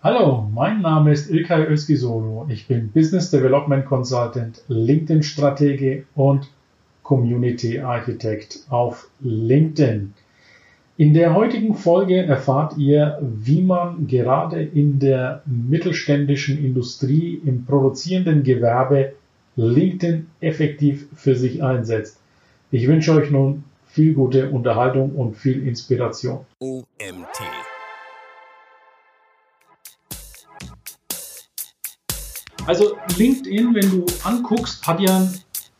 [0.00, 2.46] Hallo, mein Name ist Ilkay Özgisolo.
[2.48, 6.48] Ich bin Business Development Consultant, LinkedIn-Stratege und
[7.02, 10.14] Community Architect auf LinkedIn.
[10.98, 18.44] In der heutigen Folge erfahrt ihr, wie man gerade in der mittelständischen Industrie im produzierenden
[18.44, 19.14] Gewerbe
[19.56, 22.20] LinkedIn effektiv für sich einsetzt.
[22.70, 26.46] Ich wünsche euch nun viel gute Unterhaltung und viel Inspiration.
[26.60, 27.57] OMT
[32.68, 35.26] Also LinkedIn, wenn du anguckst, hat ja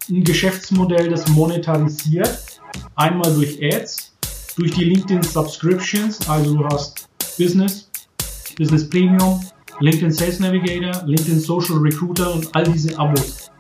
[0.09, 2.39] ein Geschäftsmodell, das monetarisiert.
[2.95, 4.15] Einmal durch Ads,
[4.57, 7.07] durch die LinkedIn Subscriptions, also du hast
[7.37, 7.91] Business,
[8.57, 9.39] Business Premium,
[9.81, 13.51] LinkedIn Sales Navigator, LinkedIn Social Recruiter und all diese Abos.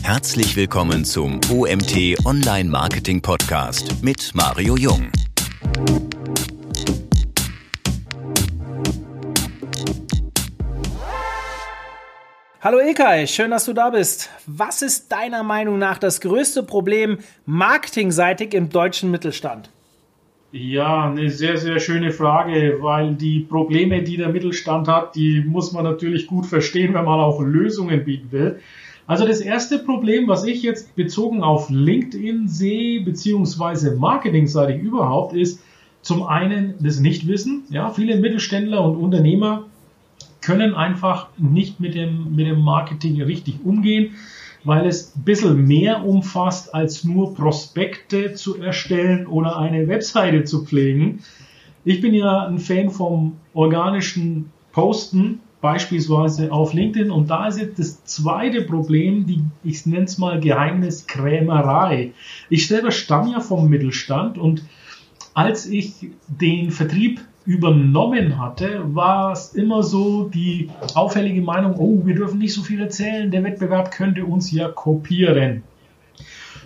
[0.00, 5.12] Herzlich willkommen zum OMT Online Marketing Podcast mit Mario Jung.
[12.62, 14.28] Hallo Ilkay, schön, dass du da bist.
[14.46, 19.70] Was ist deiner Meinung nach das größte Problem marketingseitig im deutschen Mittelstand?
[20.52, 25.72] Ja, eine sehr, sehr schöne Frage, weil die Probleme, die der Mittelstand hat, die muss
[25.72, 28.60] man natürlich gut verstehen, wenn man auch Lösungen bieten will.
[29.06, 35.62] Also das erste Problem, was ich jetzt bezogen auf LinkedIn sehe, beziehungsweise marketingseitig überhaupt, ist
[36.02, 37.64] zum einen das Nichtwissen.
[37.70, 39.64] Ja, viele Mittelständler und Unternehmer
[40.40, 44.14] können einfach nicht mit dem, mit dem Marketing richtig umgehen,
[44.64, 50.64] weil es ein bisschen mehr umfasst, als nur Prospekte zu erstellen oder eine Webseite zu
[50.64, 51.20] pflegen.
[51.84, 57.10] Ich bin ja ein Fan vom organischen Posten, beispielsweise auf LinkedIn.
[57.10, 62.12] Und da ist jetzt das zweite Problem, die, ich nenne es mal Geheimniskrämerei.
[62.48, 64.62] Ich selber stamme ja vom Mittelstand und
[65.34, 67.20] als ich den Vertrieb
[67.50, 72.80] übernommen hatte, war es immer so die auffällige Meinung, oh, wir dürfen nicht so viel
[72.80, 75.64] erzählen, der Wettbewerb könnte uns ja kopieren.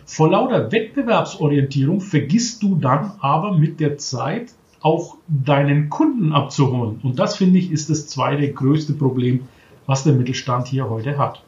[0.04, 7.00] Vor lauter Wettbewerbsorientierung vergisst du dann aber mit der Zeit auch deinen Kunden abzuholen.
[7.02, 9.48] Und das finde ich ist das zweite größte Problem,
[9.86, 11.42] was der Mittelstand hier heute hat.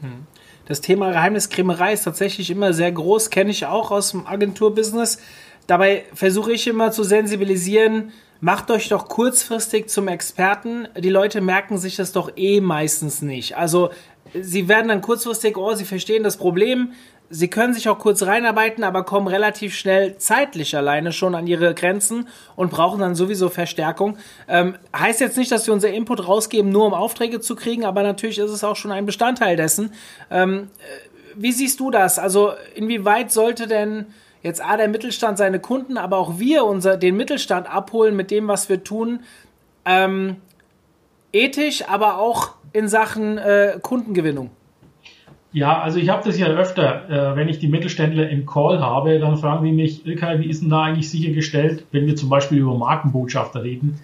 [0.00, 0.26] Hm.
[0.66, 5.18] Das Thema Geheimniskrämerei ist tatsächlich immer sehr groß, kenne ich auch aus dem Agenturbusiness.
[5.66, 10.88] Dabei versuche ich immer zu sensibilisieren, macht euch doch kurzfristig zum Experten.
[10.98, 13.56] Die Leute merken sich das doch eh meistens nicht.
[13.56, 13.90] Also
[14.38, 16.92] sie werden dann kurzfristig, oh, sie verstehen das Problem.
[17.30, 21.74] Sie können sich auch kurz reinarbeiten, aber kommen relativ schnell zeitlich alleine schon an ihre
[21.74, 24.18] Grenzen und brauchen dann sowieso Verstärkung.
[24.46, 28.02] Ähm, heißt jetzt nicht, dass wir unser Input rausgeben, nur um Aufträge zu kriegen, aber
[28.02, 29.92] natürlich ist es auch schon ein Bestandteil dessen.
[30.30, 32.18] Ähm, äh, wie siehst du das?
[32.18, 34.06] Also inwieweit sollte denn
[34.44, 38.46] jetzt A, der Mittelstand seine Kunden, aber auch wir unser, den Mittelstand abholen mit dem,
[38.46, 39.20] was wir tun,
[39.84, 40.36] ähm,
[41.32, 44.50] ethisch, aber auch in Sachen äh, Kundengewinnung.
[45.52, 49.18] Ja, also ich habe das ja öfter, äh, wenn ich die Mittelständler im Call habe,
[49.18, 52.58] dann fragen die mich, Ilkay, wie ist denn da eigentlich sichergestellt, wenn wir zum Beispiel
[52.58, 54.00] über Markenbotschafter reden,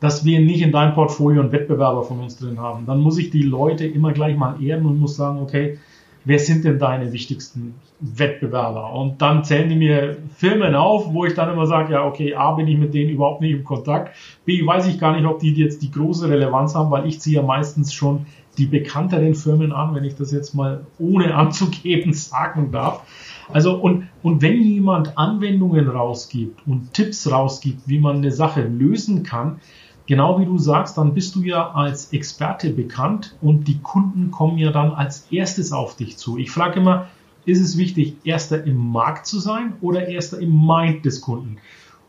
[0.00, 2.84] dass wir nicht in deinem Portfolio einen Wettbewerber von uns drin haben.
[2.86, 5.78] Dann muss ich die Leute immer gleich mal ehren und muss sagen, okay,
[6.28, 8.92] wer sind denn deine wichtigsten Wettbewerber?
[8.92, 12.52] Und dann zählen die mir Firmen auf, wo ich dann immer sage, ja, okay, A,
[12.52, 14.14] bin ich mit denen überhaupt nicht im Kontakt.
[14.44, 17.36] B, weiß ich gar nicht, ob die jetzt die große Relevanz haben, weil ich ziehe
[17.36, 18.26] ja meistens schon
[18.58, 23.06] die bekannteren Firmen an, wenn ich das jetzt mal ohne anzugeben sagen darf.
[23.50, 29.22] Also, und, und wenn jemand Anwendungen rausgibt und Tipps rausgibt, wie man eine Sache lösen
[29.22, 29.60] kann,
[30.08, 34.58] genau wie du sagst, dann bist du ja als Experte bekannt und die Kunden kommen
[34.58, 36.38] ja dann als erstes auf dich zu.
[36.38, 37.06] Ich frage immer,
[37.44, 41.58] ist es wichtig, erster im Markt zu sein oder erster im Mind des Kunden?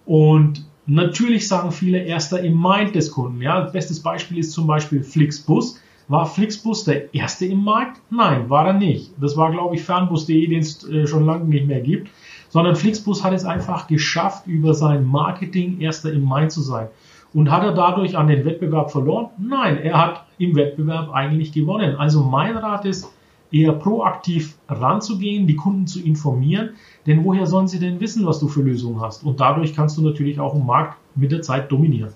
[0.05, 3.41] Und natürlich sagen viele erster im Mind des Kunden.
[3.41, 5.79] Ja, bestes Beispiel ist zum Beispiel Flixbus.
[6.07, 8.01] War Flixbus der erste im Markt?
[8.09, 9.11] Nein, war er nicht.
[9.19, 12.09] Das war, glaube ich, Fernbus.de, den es äh, schon lange nicht mehr gibt.
[12.47, 16.87] Sondern Flixbus hat es einfach geschafft, über sein Marketing erster im Mind zu sein.
[17.33, 19.29] Und hat er dadurch an den Wettbewerb verloren?
[19.37, 21.95] Nein, er hat im Wettbewerb eigentlich gewonnen.
[21.95, 23.11] Also mein Rat ist,
[23.51, 26.71] eher proaktiv ranzugehen, die Kunden zu informieren,
[27.07, 29.23] denn woher sollen sie denn wissen, was du für Lösungen hast?
[29.23, 32.13] Und dadurch kannst du natürlich auch im Markt mit der Zeit dominieren.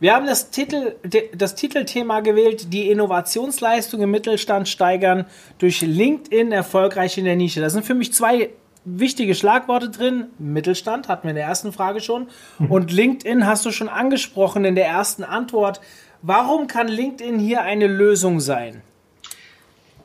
[0.00, 0.96] Wir haben das, Titel,
[1.34, 5.24] das Titelthema gewählt, die Innovationsleistung im Mittelstand steigern,
[5.58, 7.60] durch LinkedIn erfolgreich in der Nische.
[7.60, 8.50] Das sind für mich zwei
[8.84, 10.26] wichtige Schlagworte drin.
[10.38, 12.28] Mittelstand hatten wir in der ersten Frage schon.
[12.58, 12.70] Mhm.
[12.70, 15.80] Und LinkedIn hast du schon angesprochen in der ersten Antwort.
[16.22, 18.82] Warum kann LinkedIn hier eine Lösung sein?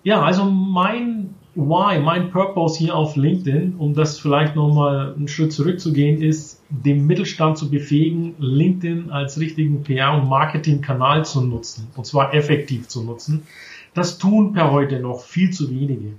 [0.04, 5.52] Ja, also mein Why, mein Purpose hier auf LinkedIn, um das vielleicht nochmal einen Schritt
[5.52, 12.06] zurückzugehen, ist, den Mittelstand zu befähigen, LinkedIn als richtigen PR- und Marketingkanal zu nutzen, und
[12.06, 13.44] zwar effektiv zu nutzen.
[13.94, 16.14] Das tun per heute noch viel zu wenige.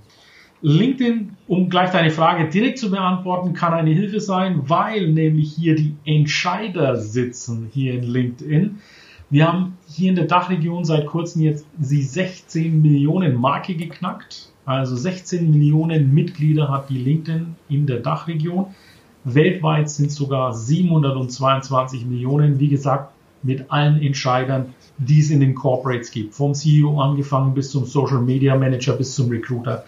[0.63, 5.75] LinkedIn, um gleich deine Frage direkt zu beantworten, kann eine Hilfe sein, weil nämlich hier
[5.75, 8.77] die Entscheider sitzen hier in LinkedIn.
[9.31, 14.49] Wir haben hier in der Dachregion seit kurzem jetzt die 16 Millionen Marke geknackt.
[14.65, 18.67] Also 16 Millionen Mitglieder hat die LinkedIn in der Dachregion.
[19.23, 26.11] Weltweit sind sogar 722 Millionen, wie gesagt, mit allen Entscheidern, die es in den Corporates
[26.11, 26.35] gibt.
[26.35, 29.85] Vom CEO angefangen bis zum Social Media Manager bis zum Recruiter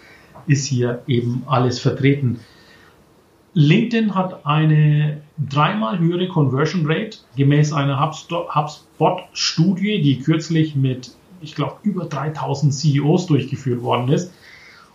[0.47, 2.39] ist hier eben alles vertreten.
[3.53, 11.11] LinkedIn hat eine dreimal höhere Conversion Rate gemäß einer HubSpot-Studie, die kürzlich mit,
[11.41, 14.33] ich glaube, über 3000 CEOs durchgeführt worden ist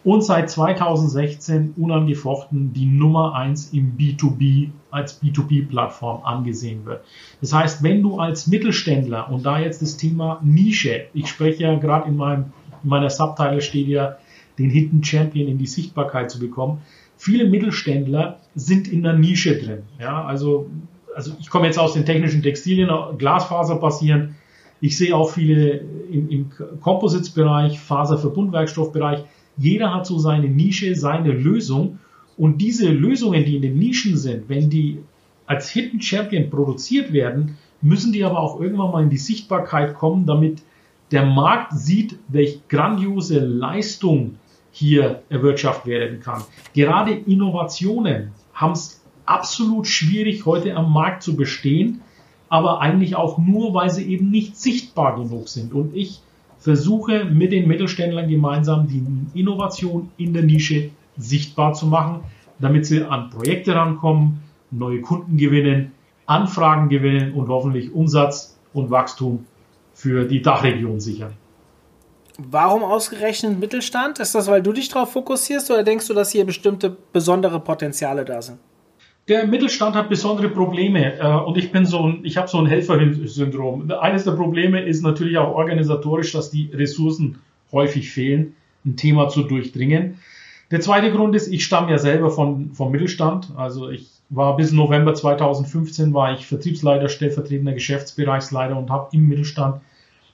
[0.04, 7.04] und seit 2016 unangefochten die Nummer eins im B2B als B2B-Plattform angesehen wird.
[7.40, 11.74] Das heißt, wenn du als Mittelständler und da jetzt das Thema Nische, ich spreche ja
[11.76, 12.52] gerade in, in
[12.82, 14.16] meiner Subtitle steht ja,
[14.58, 16.78] den Hidden Champion in die Sichtbarkeit zu bekommen.
[17.16, 19.82] Viele Mittelständler sind in der Nische drin.
[20.00, 20.70] Ja, also,
[21.14, 24.34] also ich komme jetzt aus den technischen Textilien, Glasfaser basierend.
[24.80, 25.80] Ich sehe auch viele
[26.12, 26.50] im, im
[26.80, 29.24] Composites-Bereich, Faserverbundwerkstoffbereich.
[29.56, 31.98] Jeder hat so seine Nische, seine Lösung.
[32.36, 34.98] Und diese Lösungen, die in den Nischen sind, wenn die
[35.46, 40.26] als Hidden Champion produziert werden, müssen die aber auch irgendwann mal in die Sichtbarkeit kommen,
[40.26, 40.62] damit
[41.10, 44.36] der Markt sieht, welche grandiose Leistung
[44.78, 46.42] hier erwirtschaftet werden kann.
[46.72, 52.00] Gerade Innovationen haben es absolut schwierig, heute am Markt zu bestehen,
[52.48, 55.74] aber eigentlich auch nur, weil sie eben nicht sichtbar genug sind.
[55.74, 56.20] Und ich
[56.58, 59.02] versuche mit den Mittelständlern gemeinsam die
[59.38, 62.20] Innovation in der Nische sichtbar zu machen,
[62.60, 64.40] damit sie an Projekte rankommen,
[64.70, 65.92] neue Kunden gewinnen,
[66.26, 69.44] Anfragen gewinnen und hoffentlich Umsatz und Wachstum
[69.92, 71.32] für die Dachregion sichern.
[72.40, 74.20] Warum ausgerechnet Mittelstand?
[74.20, 78.24] Ist das, weil du dich darauf fokussierst oder denkst du, dass hier bestimmte besondere Potenziale
[78.24, 78.58] da sind?
[79.26, 82.66] Der Mittelstand hat besondere Probleme äh, und ich bin so ein, ich habe so ein
[82.66, 83.90] Helfersyndrom.
[83.90, 87.40] Eines der Probleme ist natürlich auch organisatorisch, dass die Ressourcen
[87.72, 88.54] häufig fehlen,
[88.86, 90.18] ein Thema zu durchdringen.
[90.70, 93.48] Der zweite Grund ist, ich stamme ja selber von, vom Mittelstand.
[93.56, 99.80] Also ich war bis November 2015 war ich Vertriebsleiter, stellvertretender Geschäftsbereichsleiter und habe im Mittelstand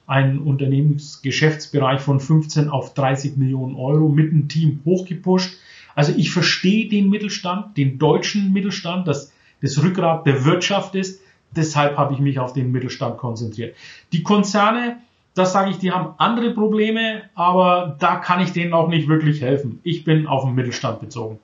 [0.07, 5.57] einen Unternehmensgeschäftsbereich von 15 auf 30 Millionen Euro mit einem Team hochgepusht.
[5.95, 9.31] Also ich verstehe den Mittelstand, den deutschen Mittelstand, das
[9.61, 11.21] das Rückgrat der Wirtschaft ist.
[11.51, 13.75] Deshalb habe ich mich auf den Mittelstand konzentriert.
[14.11, 14.97] Die Konzerne,
[15.33, 19.41] das sage ich, die haben andere Probleme, aber da kann ich denen auch nicht wirklich
[19.41, 19.79] helfen.
[19.83, 21.39] Ich bin auf den Mittelstand bezogen.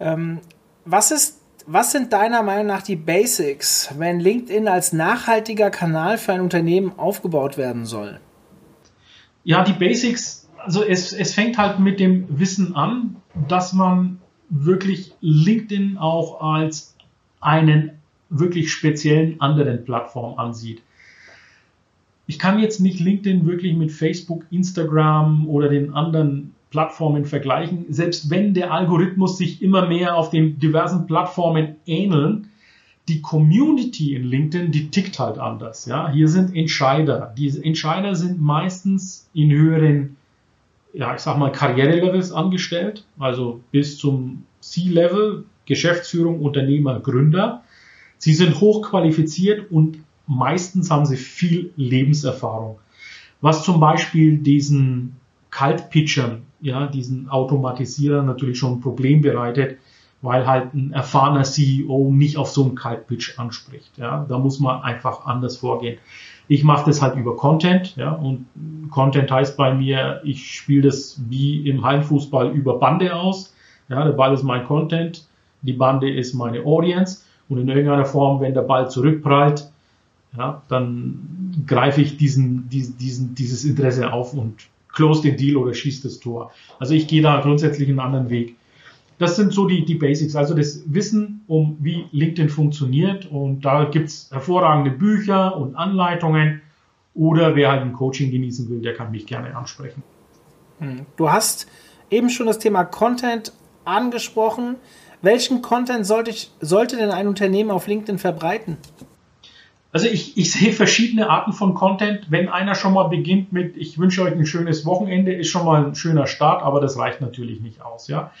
[0.00, 0.38] Ähm,
[0.84, 6.32] was ist was sind deiner Meinung nach die Basics, wenn LinkedIn als nachhaltiger Kanal für
[6.32, 8.20] ein Unternehmen aufgebaut werden soll?
[9.44, 13.16] Ja, die Basics, also es, es fängt halt mit dem Wissen an,
[13.48, 16.94] dass man wirklich LinkedIn auch als
[17.40, 17.92] einen
[18.28, 20.82] wirklich speziellen anderen Plattform ansieht.
[22.26, 28.30] Ich kann jetzt nicht LinkedIn wirklich mit Facebook, Instagram oder den anderen Plattformen vergleichen, selbst
[28.30, 32.48] wenn der Algorithmus sich immer mehr auf den diversen Plattformen ähneln,
[33.08, 35.84] die Community in LinkedIn, die tickt halt anders.
[35.84, 37.34] Ja, hier sind Entscheider.
[37.36, 40.16] Diese Entscheider sind meistens in höheren,
[40.94, 47.62] ja, ich sag mal Karrierelevels angestellt, also bis zum C-Level, Geschäftsführung, Unternehmer, Gründer.
[48.16, 52.78] Sie sind hochqualifiziert und meistens haben sie viel Lebenserfahrung.
[53.42, 55.16] Was zum Beispiel diesen
[55.50, 59.78] Kaltpitchern ja, diesen Automatisierer natürlich schon ein Problem bereitet,
[60.22, 63.98] weil halt ein erfahrener CEO nicht auf so einen Kaltpitch anspricht.
[63.98, 65.98] Ja, da muss man einfach anders vorgehen.
[66.48, 68.46] Ich mache das halt über Content, ja, und
[68.90, 73.54] Content heißt bei mir, ich spiele das wie im Heimfußball über Bande aus.
[73.88, 75.26] Ja, der Ball ist mein Content,
[75.62, 79.70] die Bande ist meine Audience und in irgendeiner Form, wenn der Ball zurückprallt,
[80.36, 85.74] ja, dann greife ich diesen, diesen, diesen, dieses Interesse auf und close den Deal oder
[85.74, 86.52] schießt das Tor.
[86.78, 88.56] Also ich gehe da grundsätzlich einen anderen Weg.
[89.18, 93.26] Das sind so die, die Basics, also das Wissen um, wie LinkedIn funktioniert.
[93.26, 96.62] Und da gibt's hervorragende Bücher und Anleitungen.
[97.14, 100.02] Oder wer halt ein Coaching genießen will, der kann mich gerne ansprechen.
[100.78, 101.06] Hm.
[101.16, 101.66] Du hast
[102.10, 103.52] eben schon das Thema Content
[103.84, 104.76] angesprochen.
[105.20, 108.76] Welchen Content sollte, ich, sollte denn ein Unternehmen auf LinkedIn verbreiten?
[109.92, 112.30] Also ich, ich sehe verschiedene Arten von Content.
[112.30, 115.84] Wenn einer schon mal beginnt mit, ich wünsche euch ein schönes Wochenende, ist schon mal
[115.84, 118.08] ein schöner Start, aber das reicht natürlich nicht aus.
[118.08, 118.32] Ja.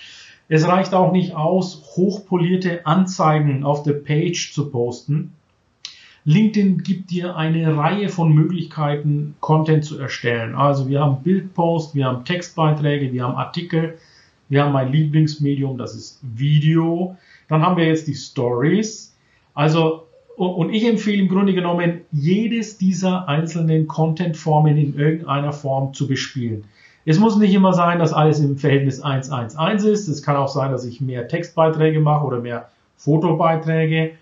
[0.48, 5.34] Es reicht auch nicht aus, hochpolierte Anzeigen auf der Page zu posten.
[6.24, 10.54] LinkedIn gibt dir eine Reihe von Möglichkeiten, Content zu erstellen.
[10.54, 13.98] Also wir haben Bildpost, wir haben Textbeiträge, wir haben Artikel,
[14.48, 17.16] wir haben mein Lieblingsmedium, das ist Video.
[17.48, 19.16] Dann haben wir jetzt die Stories.
[19.54, 26.06] Also, und ich empfehle im Grunde genommen, jedes dieser einzelnen Content-Formen in irgendeiner Form zu
[26.06, 26.64] bespielen.
[27.04, 30.08] Es muss nicht immer sein, dass alles im Verhältnis 1-1-1 ist.
[30.08, 34.12] Es kann auch sein, dass ich mehr Textbeiträge mache oder mehr Fotobeiträge.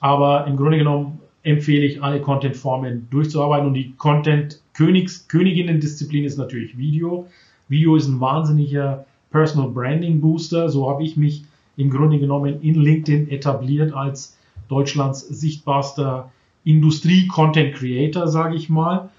[0.00, 3.66] Aber im Grunde genommen empfehle ich, alle Content-Formen durchzuarbeiten.
[3.66, 7.26] Und die Content-Königs, Königinnen-Disziplin ist natürlich Video.
[7.68, 10.70] Video ist ein wahnsinniger Personal Branding Booster.
[10.70, 11.44] So habe ich mich
[11.76, 14.38] im Grunde genommen in LinkedIn etabliert als
[14.72, 16.32] Deutschlands sichtbarster
[16.64, 19.10] Industrie-Content Creator, sage ich mal.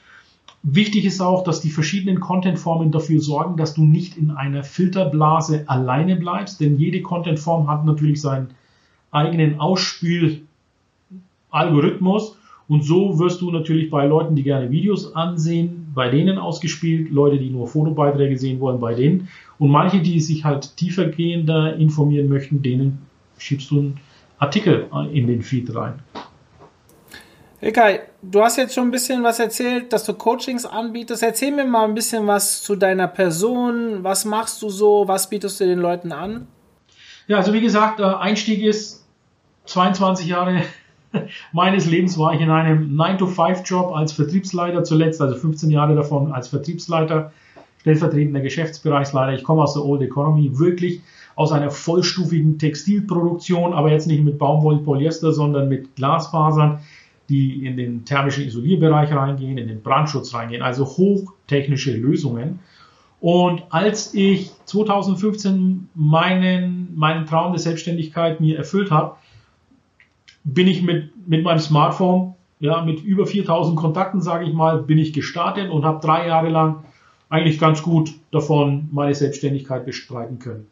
[0.63, 5.65] Wichtig ist auch, dass die verschiedenen Content-Formen dafür sorgen, dass du nicht in einer Filterblase
[5.67, 8.47] alleine bleibst, denn jede Content-Form hat natürlich seinen
[9.11, 12.35] eigenen Ausspül-Algorithmus
[12.67, 17.37] und so wirst du natürlich bei Leuten, die gerne Videos ansehen, bei denen ausgespielt, Leute,
[17.37, 19.27] die nur Fotobeiträge sehen wollen, bei denen
[19.59, 22.97] und manche, die sich halt tiefergehender informieren möchten, denen
[23.37, 23.99] schiebst du einen
[24.43, 25.99] Artikel in den Feed rein.
[27.61, 31.23] Ilkay, du hast jetzt schon ein bisschen was erzählt, dass du Coachings anbietest.
[31.23, 34.03] Erzähl mir mal ein bisschen was zu deiner Person.
[34.03, 35.07] Was machst du so?
[35.07, 36.47] Was bietest du den Leuten an?
[37.27, 39.05] Ja, also wie gesagt, äh, Einstieg ist
[39.65, 40.63] 22 Jahre
[41.53, 46.49] meines Lebens war ich in einem 9-to-5-Job als Vertriebsleiter zuletzt, also 15 Jahre davon als
[46.49, 47.31] Vertriebsleiter,
[47.79, 49.33] stellvertretender Geschäftsbereichsleiter.
[49.33, 51.01] Ich komme aus der Old Economy, wirklich
[51.35, 56.79] aus einer vollstufigen Textilproduktion, aber jetzt nicht mit Baumwolle, Polyester, sondern mit Glasfasern
[57.29, 62.59] die in den thermischen Isolierbereich reingehen, in den Brandschutz reingehen, also hochtechnische Lösungen.
[63.21, 69.15] Und als ich 2015 meinen, meinen Traum der Selbstständigkeit mir erfüllt habe,
[70.43, 74.97] bin ich mit, mit meinem Smartphone, ja, mit über 4000 Kontakten, sage ich mal, bin
[74.97, 76.83] ich gestartet und habe drei Jahre lang
[77.29, 80.67] eigentlich ganz gut davon meine Selbstständigkeit bestreiten können.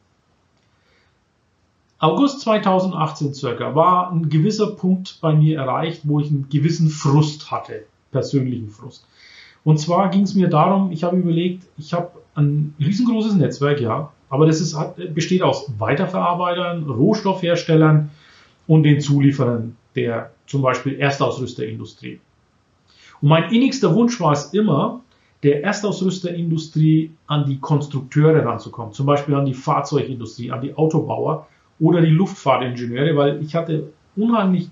[2.01, 7.51] August 2018 circa war ein gewisser Punkt bei mir erreicht, wo ich einen gewissen Frust
[7.51, 9.05] hatte, persönlichen Frust.
[9.63, 14.11] Und zwar ging es mir darum, ich habe überlegt, ich habe ein riesengroßes Netzwerk, ja,
[14.31, 14.75] aber das ist,
[15.13, 18.09] besteht aus Weiterverarbeitern, Rohstoffherstellern
[18.65, 22.19] und den Zulieferern der zum Beispiel Erstausrüsterindustrie.
[23.21, 25.01] Und mein innigster Wunsch war es immer,
[25.43, 31.45] der Erstausrüsterindustrie an die Konstrukteure ranzukommen, zum Beispiel an die Fahrzeugindustrie, an die Autobauer
[31.81, 34.69] oder die Luftfahrtingenieure, weil ich hatte unheimlich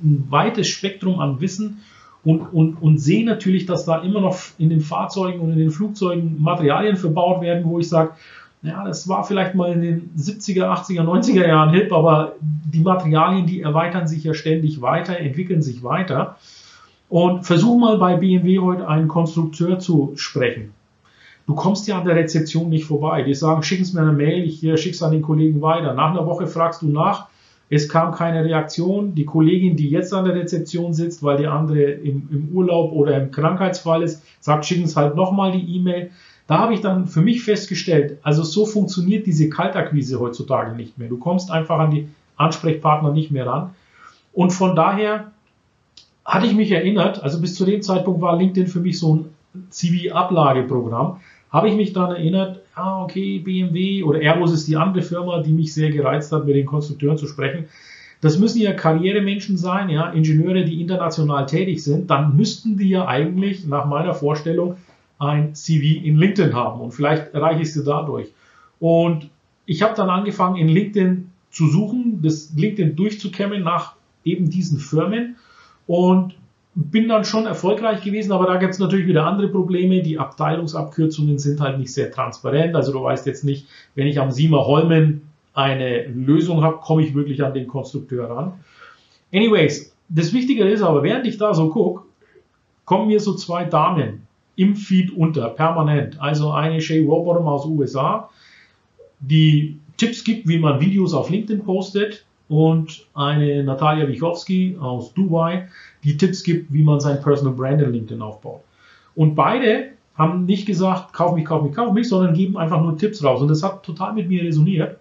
[0.00, 1.78] ein weites Spektrum an Wissen
[2.24, 5.70] und, und, und sehe natürlich, dass da immer noch in den Fahrzeugen und in den
[5.70, 8.12] Flugzeugen Materialien verbaut werden, wo ich sage,
[8.62, 13.46] ja, das war vielleicht mal in den 70er, 80er, 90er Jahren hip, aber die Materialien,
[13.46, 16.36] die erweitern sich ja ständig weiter, entwickeln sich weiter.
[17.08, 20.72] Und versuch mal bei BMW heute einen Konstrukteur zu sprechen.
[21.46, 23.22] Du kommst ja an der Rezeption nicht vorbei.
[23.22, 25.94] Die sagen, schicken Sie mir eine Mail, ich äh, schicke es an den Kollegen weiter.
[25.94, 27.28] Nach einer Woche fragst du nach,
[27.68, 29.14] es kam keine Reaktion.
[29.14, 33.16] Die Kollegin, die jetzt an der Rezeption sitzt, weil die andere im, im Urlaub oder
[33.20, 36.10] im Krankheitsfall ist, sagt, schicken Sie halt nochmal die E-Mail.
[36.48, 41.08] Da habe ich dann für mich festgestellt, also so funktioniert diese Kaltakquise heutzutage nicht mehr.
[41.08, 43.70] Du kommst einfach an die Ansprechpartner nicht mehr ran.
[44.32, 45.32] Und von daher
[46.24, 49.24] hatte ich mich erinnert, also bis zu dem Zeitpunkt war LinkedIn für mich so ein
[49.70, 55.40] CV-Ablageprogramm habe ich mich daran erinnert, ah, okay, BMW oder Airbus ist die andere Firma,
[55.42, 57.66] die mich sehr gereizt hat, mit den Konstrukteuren zu sprechen.
[58.20, 62.10] Das müssen ja Karrieremenschen sein, ja, Ingenieure, die international tätig sind.
[62.10, 64.76] Dann müssten die ja eigentlich nach meiner Vorstellung
[65.18, 68.28] ein CV in LinkedIn haben und vielleicht erreiche ich sie dadurch.
[68.80, 69.28] Und
[69.64, 75.36] ich habe dann angefangen, in LinkedIn zu suchen, das LinkedIn durchzukämmen nach eben diesen Firmen
[75.86, 76.35] und
[76.78, 80.02] bin dann schon erfolgreich gewesen, aber da gibt es natürlich wieder andere Probleme.
[80.02, 82.76] Die Abteilungsabkürzungen sind halt nicht sehr transparent.
[82.76, 85.22] Also du weißt jetzt nicht, wenn ich am Siemer Holmen
[85.54, 88.52] eine Lösung habe, komme ich wirklich an den Konstrukteur ran.
[89.32, 92.02] Anyways, das Wichtige ist aber, während ich da so gucke,
[92.84, 96.20] kommen mir so zwei Damen im Feed unter, permanent.
[96.20, 98.28] Also eine Shay Rowbottom aus USA,
[99.20, 105.68] die Tipps gibt, wie man Videos auf LinkedIn postet und eine Natalia Wichowski aus Dubai,
[106.04, 108.62] die Tipps gibt, wie man sein Personal Brand in LinkedIn aufbaut.
[109.14, 112.96] Und beide haben nicht gesagt, kauf mich, kauf mich, kauf mich, sondern geben einfach nur
[112.96, 113.40] Tipps raus.
[113.42, 114.98] Und das hat total mit mir resoniert.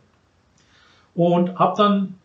[1.13, 2.15] Und habe dann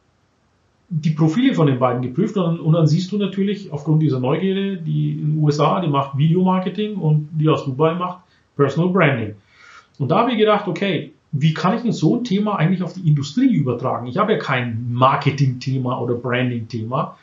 [0.89, 4.77] die Profile von den beiden geprüft und, und, dann siehst du natürlich aufgrund dieser Neugierde,
[4.77, 8.23] die in den USA, die macht Videomarketing und die aus Dubai macht
[8.57, 9.37] Personal Branding.
[10.01, 12.95] Und da habe ich gedacht, okay, wie kann ich denn so ein Thema eigentlich auf
[12.95, 14.07] die Industrie übertragen?
[14.07, 17.17] Ich habe ja kein Marketing-Thema oder Branding-Thema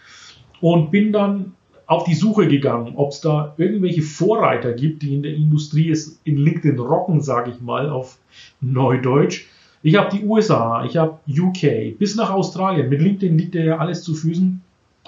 [0.62, 1.54] und bin dann
[1.88, 6.20] auf die Suche gegangen, ob es da irgendwelche Vorreiter gibt, die in der Industrie es
[6.26, 8.18] in LinkedIn rocken, sage ich mal, auf
[8.60, 9.46] Neudeutsch.
[9.84, 12.90] Ich habe die USA, ich habe UK, bis nach Australien.
[12.90, 14.62] Mit LinkedIn liegt ja alles zu Füßen,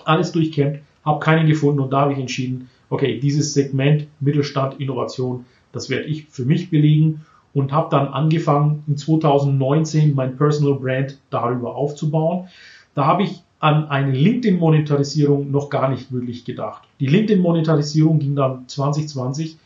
[0.06, 5.46] alles durchkämmt, habe keinen gefunden und da habe ich entschieden, okay, dieses Segment Mittelstand, Innovation,
[5.72, 11.18] das werde ich für mich belegen und habe dann angefangen, in 2019 mein Personal Brand
[11.30, 12.48] darüber aufzubauen.
[12.96, 16.84] Da habe ich an eine LinkedIn-Monetarisierung noch gar nicht wirklich gedacht.
[17.00, 19.58] Die LinkedIn-Monetarisierung ging dann 2020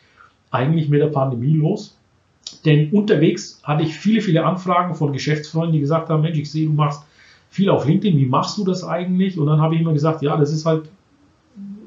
[0.50, 1.98] eigentlich mit der Pandemie los.
[2.66, 6.68] Denn unterwegs hatte ich viele, viele Anfragen von Geschäftsfreunden, die gesagt haben, Mensch, ich sehe,
[6.68, 7.04] du machst
[7.50, 9.38] viel auf LinkedIn, wie machst du das eigentlich?
[9.38, 10.90] Und dann habe ich immer gesagt, ja, das ist halt,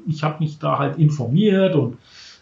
[0.07, 1.97] ich habe mich da halt informiert und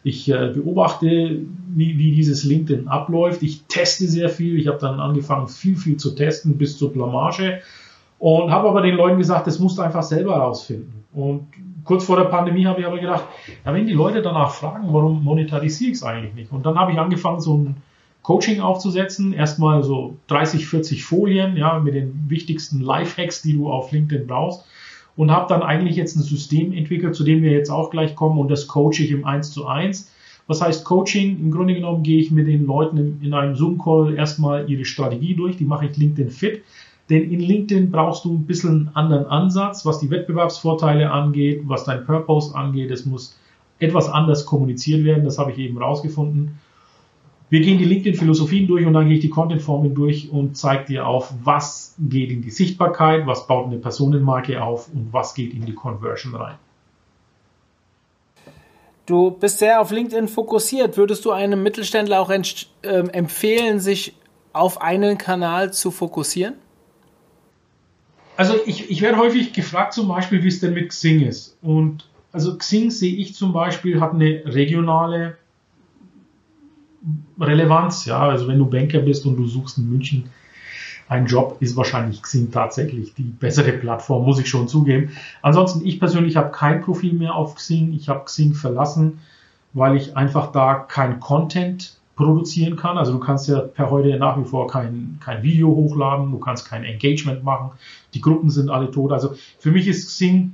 [0.06, 3.42] ich äh, beobachte, wie, wie dieses LinkedIn abläuft.
[3.42, 4.60] Ich teste sehr viel.
[4.60, 7.62] Ich habe dann angefangen, viel, viel zu testen bis zur Blamage
[8.20, 11.06] und habe aber den Leuten gesagt, das musst du einfach selber herausfinden.
[11.12, 11.48] Und
[11.84, 13.26] kurz vor der Pandemie habe ich aber gedacht,
[13.66, 16.52] ja, wenn die Leute danach fragen, warum monetarisiere ich es eigentlich nicht?
[16.52, 17.78] Und dann habe ich angefangen, so ein
[18.22, 19.34] Coaching aufzusetzen.
[19.34, 24.66] Erstmal so 30, 40 Folien, ja, mit den wichtigsten Lifehacks, die du auf LinkedIn brauchst.
[25.18, 28.38] Und habe dann eigentlich jetzt ein System entwickelt, zu dem wir jetzt auch gleich kommen.
[28.38, 30.12] Und das coache ich im 1 zu 1.
[30.48, 31.40] Was heißt Coaching?
[31.40, 35.58] Im Grunde genommen gehe ich mit den Leuten in einem Zoom-Call erstmal ihre Strategie durch.
[35.58, 36.62] Die mache ich LinkedIn fit.
[37.10, 41.84] Denn in LinkedIn brauchst du ein bisschen einen anderen Ansatz, was die Wettbewerbsvorteile angeht, was
[41.84, 42.92] dein Purpose angeht.
[42.92, 43.38] Es muss
[43.80, 45.24] etwas anders kommuniziert werden.
[45.24, 46.60] Das habe ich eben rausgefunden.
[47.50, 51.08] Wir gehen die LinkedIn-Philosophien durch und dann gehe ich die Content-Formeln durch und zeige dir
[51.08, 55.66] auf, was geht in die Sichtbarkeit, was baut eine Personenmarke auf und was geht in
[55.66, 56.56] die Conversion rein.
[59.06, 60.98] Du bist sehr auf LinkedIn fokussiert.
[60.98, 62.42] Würdest du einem Mittelständler auch äh,
[62.82, 64.16] empfehlen, sich
[64.52, 66.56] auf einen Kanal zu fokussieren?
[68.38, 71.58] Also ich, ich werde häufig gefragt zum Beispiel, wie es denn mit Xing ist.
[71.62, 75.38] Und also Xing sehe ich zum Beispiel hat eine regionale
[77.40, 78.06] Relevanz.
[78.06, 80.30] Ja, also wenn du Banker bist und du suchst in München
[81.08, 85.12] einen Job, ist wahrscheinlich Xing tatsächlich die bessere Plattform, muss ich schon zugeben.
[85.42, 87.94] Ansonsten, ich persönlich habe kein Profil mehr auf Xing.
[87.94, 89.20] Ich habe Xing verlassen,
[89.74, 92.98] weil ich einfach da kein Content produzieren kann.
[92.98, 96.68] Also du kannst ja per heute nach wie vor kein, kein Video hochladen, du kannst
[96.68, 97.72] kein Engagement machen,
[98.14, 99.12] die Gruppen sind alle tot.
[99.12, 100.54] Also für mich ist Xing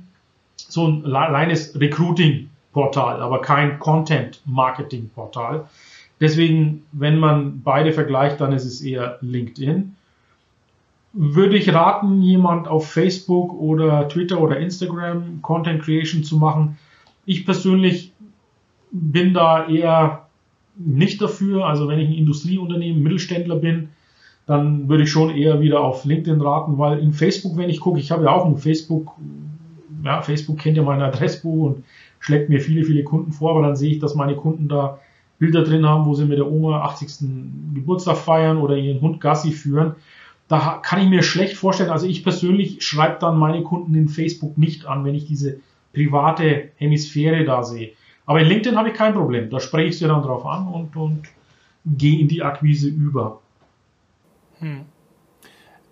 [0.56, 5.66] so ein reines Recruiting-Portal, aber kein Content-Marketing-Portal.
[6.22, 9.96] Deswegen, wenn man beide vergleicht, dann ist es eher LinkedIn.
[11.14, 16.78] Würde ich raten, jemand auf Facebook oder Twitter oder Instagram Content Creation zu machen?
[17.26, 18.12] Ich persönlich
[18.92, 20.28] bin da eher
[20.76, 21.66] nicht dafür.
[21.66, 23.88] Also wenn ich ein Industrieunternehmen, Mittelständler bin,
[24.46, 27.98] dann würde ich schon eher wieder auf LinkedIn raten, weil in Facebook, wenn ich gucke,
[27.98, 29.10] ich habe ja auch ein Facebook,
[30.04, 31.84] ja, Facebook kennt ja mein Adressbuch und
[32.20, 35.00] schlägt mir viele, viele Kunden vor, aber dann sehe ich, dass meine Kunden da
[35.42, 37.28] Bilder drin haben, wo sie mit der Oma 80.
[37.74, 39.96] Geburtstag feiern oder ihren Hund Gassi führen.
[40.46, 41.90] Da kann ich mir schlecht vorstellen.
[41.90, 45.58] Also ich persönlich schreibe dann meine Kunden in Facebook nicht an, wenn ich diese
[45.92, 47.90] private Hemisphäre da sehe.
[48.24, 49.50] Aber in LinkedIn habe ich kein Problem.
[49.50, 51.22] Da spreche ich sie dann drauf an und, und
[51.86, 53.40] gehe in die Akquise über.
[54.60, 54.82] Hm.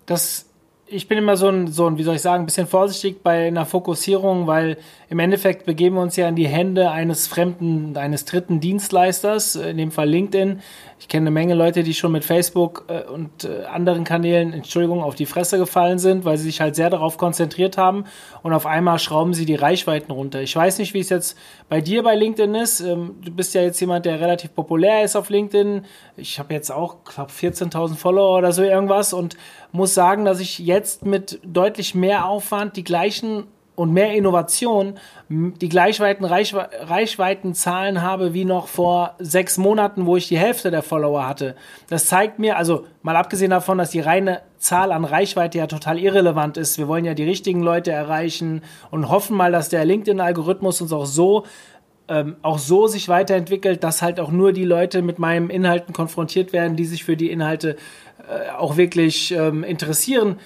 [0.06, 0.48] Das
[0.90, 3.46] ich bin immer so ein, so ein, wie soll ich sagen, ein bisschen vorsichtig bei
[3.46, 4.76] einer Fokussierung, weil
[5.08, 9.76] im Endeffekt begeben wir uns ja in die Hände eines fremden, eines dritten Dienstleisters, in
[9.76, 10.60] dem Fall LinkedIn.
[10.98, 15.02] Ich kenne eine Menge Leute, die schon mit Facebook äh, und äh, anderen Kanälen, Entschuldigung,
[15.02, 18.04] auf die Fresse gefallen sind, weil sie sich halt sehr darauf konzentriert haben
[18.42, 20.42] und auf einmal schrauben sie die Reichweiten runter.
[20.42, 22.80] Ich weiß nicht, wie es jetzt bei dir bei LinkedIn ist.
[22.80, 25.86] Ähm, du bist ja jetzt jemand, der relativ populär ist auf LinkedIn.
[26.16, 29.36] Ich habe jetzt auch, glaube 14.000 Follower oder so irgendwas und
[29.72, 33.46] muss sagen, dass ich jetzt mit deutlich mehr Aufwand die gleichen
[33.80, 34.94] und mehr Innovation
[35.30, 40.82] die gleichweiten Reichwe Reichweitenzahlen habe wie noch vor sechs Monaten, wo ich die Hälfte der
[40.82, 41.54] Follower hatte.
[41.88, 45.98] Das zeigt mir, also mal abgesehen davon, dass die reine Zahl an Reichweite ja total
[45.98, 46.76] irrelevant ist.
[46.76, 51.06] Wir wollen ja die richtigen Leute erreichen und hoffen mal, dass der LinkedIn-Algorithmus uns auch
[51.06, 51.44] so
[52.08, 56.52] ähm, auch so sich weiterentwickelt, dass halt auch nur die Leute mit meinen Inhalten konfrontiert
[56.52, 57.76] werden, die sich für die Inhalte
[58.28, 60.36] äh, auch wirklich ähm, interessieren.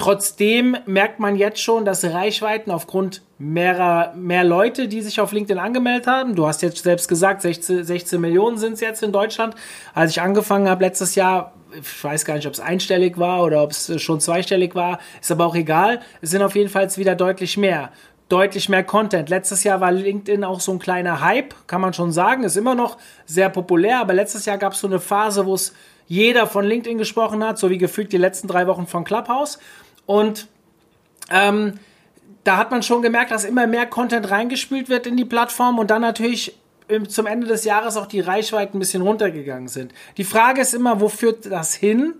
[0.00, 5.58] Trotzdem merkt man jetzt schon, dass Reichweiten aufgrund mehrer, mehr Leute, die sich auf LinkedIn
[5.58, 9.54] angemeldet haben, du hast jetzt selbst gesagt, 16, 16 Millionen sind es jetzt in Deutschland.
[9.92, 13.62] Als ich angefangen habe letztes Jahr, ich weiß gar nicht, ob es einstellig war oder
[13.62, 16.00] ob es schon zweistellig war, ist aber auch egal.
[16.22, 17.90] Es sind auf jeden Fall wieder deutlich mehr.
[18.30, 19.28] Deutlich mehr Content.
[19.28, 22.44] Letztes Jahr war LinkedIn auch so ein kleiner Hype, kann man schon sagen.
[22.44, 25.74] Ist immer noch sehr populär, aber letztes Jahr gab es so eine Phase, wo es
[26.10, 29.60] jeder von LinkedIn gesprochen hat, so wie gefühlt die letzten drei Wochen von Clubhouse.
[30.10, 30.48] Und
[31.30, 31.74] ähm,
[32.42, 35.88] da hat man schon gemerkt, dass immer mehr Content reingespült wird in die Plattform und
[35.92, 36.58] dann natürlich
[37.06, 39.92] zum Ende des Jahres auch die Reichweiten ein bisschen runtergegangen sind.
[40.16, 42.14] Die Frage ist immer, wo führt das hin?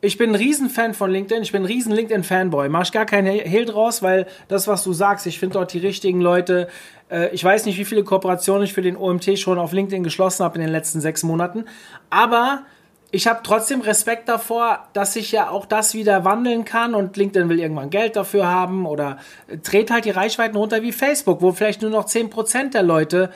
[0.00, 2.68] ich bin ein Riesenfan von LinkedIn, ich bin ein riesen LinkedIn-Fanboy.
[2.68, 5.78] Mach ich gar keinen Hehl draus, weil das, was du sagst, ich finde dort die
[5.78, 6.68] richtigen Leute.
[7.10, 10.44] Äh, ich weiß nicht, wie viele Kooperationen ich für den OMT schon auf LinkedIn geschlossen
[10.44, 11.64] habe in den letzten sechs Monaten.
[12.10, 12.62] Aber
[13.10, 17.48] ich habe trotzdem Respekt davor, dass sich ja auch das wieder wandeln kann und LinkedIn
[17.48, 19.18] will irgendwann Geld dafür haben oder
[19.62, 23.30] dreht halt die Reichweiten runter wie Facebook, wo vielleicht nur noch 10% der Leute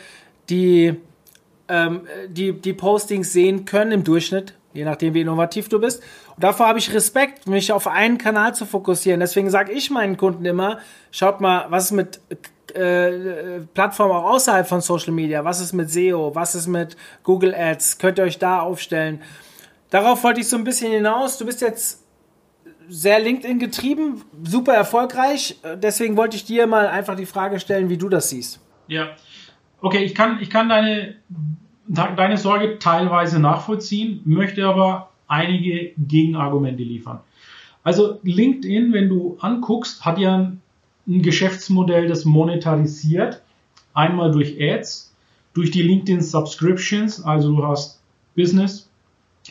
[0.50, 0.94] die,
[1.68, 6.02] ähm, die, die Postings sehen können im Durchschnitt je nachdem, wie innovativ du bist.
[6.34, 9.20] Und davor habe ich Respekt, mich auf einen Kanal zu fokussieren.
[9.20, 10.78] Deswegen sage ich meinen Kunden immer,
[11.10, 12.20] schaut mal, was ist mit
[12.74, 17.54] äh, Plattformen auch außerhalb von Social Media, was ist mit SEO, was ist mit Google
[17.54, 19.20] Ads, könnt ihr euch da aufstellen.
[19.92, 21.36] Darauf wollte ich so ein bisschen hinaus.
[21.36, 22.02] Du bist jetzt
[22.88, 25.60] sehr LinkedIn getrieben, super erfolgreich.
[25.76, 28.58] Deswegen wollte ich dir mal einfach die Frage stellen, wie du das siehst.
[28.88, 29.10] Ja,
[29.82, 31.16] okay, ich kann, ich kann deine
[31.86, 37.20] deine Sorge teilweise nachvollziehen, möchte aber einige Gegenargumente liefern.
[37.82, 40.62] Also LinkedIn, wenn du anguckst, hat ja ein,
[41.06, 43.42] ein Geschäftsmodell, das monetarisiert.
[43.92, 45.14] Einmal durch Ads,
[45.52, 48.00] durch die LinkedIn Subscriptions, also du hast
[48.34, 48.88] Business,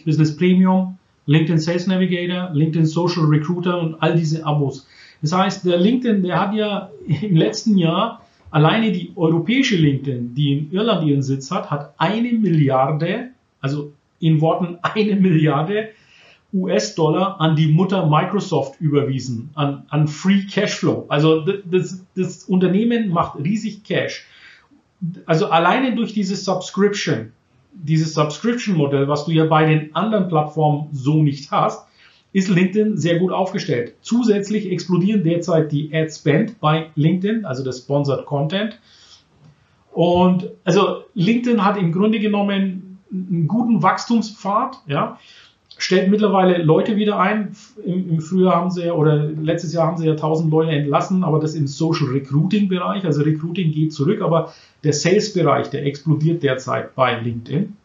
[0.05, 4.87] Business Premium, LinkedIn Sales Navigator, LinkedIn Social Recruiter und all diese Abos.
[5.21, 6.89] Das heißt, der LinkedIn, der hat ja
[7.21, 12.33] im letzten Jahr Alleine die europäische LinkedIn, die in Irland ihren Sitz hat, hat eine
[12.33, 13.29] Milliarde,
[13.61, 15.89] also in Worten eine Milliarde
[16.53, 21.05] US-Dollar an die Mutter Microsoft überwiesen, an, an Free Cashflow.
[21.07, 24.25] Also das, das Unternehmen macht riesig Cash.
[25.25, 27.31] Also alleine durch dieses Subscription,
[27.73, 31.87] dieses Subscription-Modell, was du ja bei den anderen Plattformen so nicht hast,
[32.33, 33.95] ist LinkedIn sehr gut aufgestellt.
[34.01, 38.79] Zusätzlich explodieren derzeit die Ad Spend bei LinkedIn, also das Sponsored Content.
[39.91, 45.19] Und also LinkedIn hat im Grunde genommen einen guten Wachstumspfad, ja,
[45.81, 47.55] stellt mittlerweile Leute wieder ein.
[47.85, 51.39] Im, Im, Frühjahr haben sie oder letztes Jahr haben sie ja 1000 Leute entlassen, aber
[51.39, 56.43] das im Social Recruiting Bereich, also Recruiting geht zurück, aber der Sales Bereich, der explodiert
[56.43, 57.75] derzeit bei LinkedIn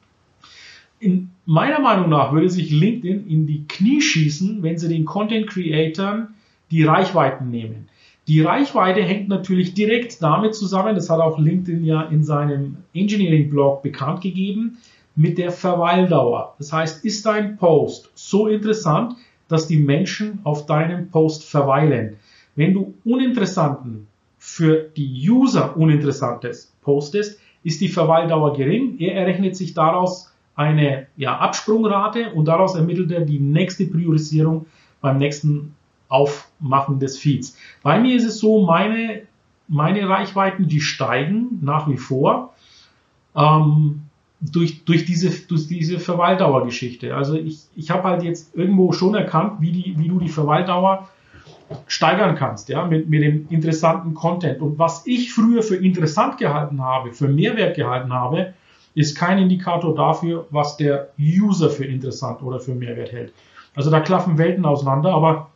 [0.98, 5.48] in meiner Meinung nach würde sich LinkedIn in die Knie schießen, wenn sie den Content
[5.48, 6.34] Creatern
[6.70, 7.88] die Reichweiten nehmen.
[8.26, 13.50] Die Reichweite hängt natürlich direkt damit zusammen, das hat auch LinkedIn ja in seinem Engineering
[13.50, 14.78] Blog bekannt gegeben,
[15.16, 16.54] mit der Verweildauer.
[16.58, 19.14] Das heißt, ist dein Post so interessant,
[19.48, 22.16] dass die Menschen auf deinem Post verweilen?
[22.54, 24.06] Wenn du uninteressanten,
[24.38, 28.96] für die User uninteressantes postest, ist die Verweildauer gering.
[29.00, 34.66] Er errechnet sich daraus eine ja, Absprungrate und daraus ermittelt er die nächste Priorisierung
[35.00, 35.74] beim nächsten
[36.08, 37.58] Aufmachen des Feeds.
[37.82, 39.22] Bei mir ist es so, meine,
[39.66, 42.54] meine Reichweiten, die steigen nach wie vor
[43.34, 44.05] ähm,
[44.40, 47.14] durch, durch, diese, durch diese Verweildauergeschichte.
[47.14, 51.08] Also ich, ich habe halt jetzt irgendwo schon erkannt, wie, die, wie du die Verweildauer
[51.86, 54.60] steigern kannst, ja, mit, mit dem interessanten Content.
[54.60, 58.54] Und was ich früher für interessant gehalten habe, für Mehrwert gehalten habe,
[58.94, 63.32] ist kein Indikator dafür, was der User für interessant oder für Mehrwert hält.
[63.74, 65.50] Also da klaffen Welten auseinander, aber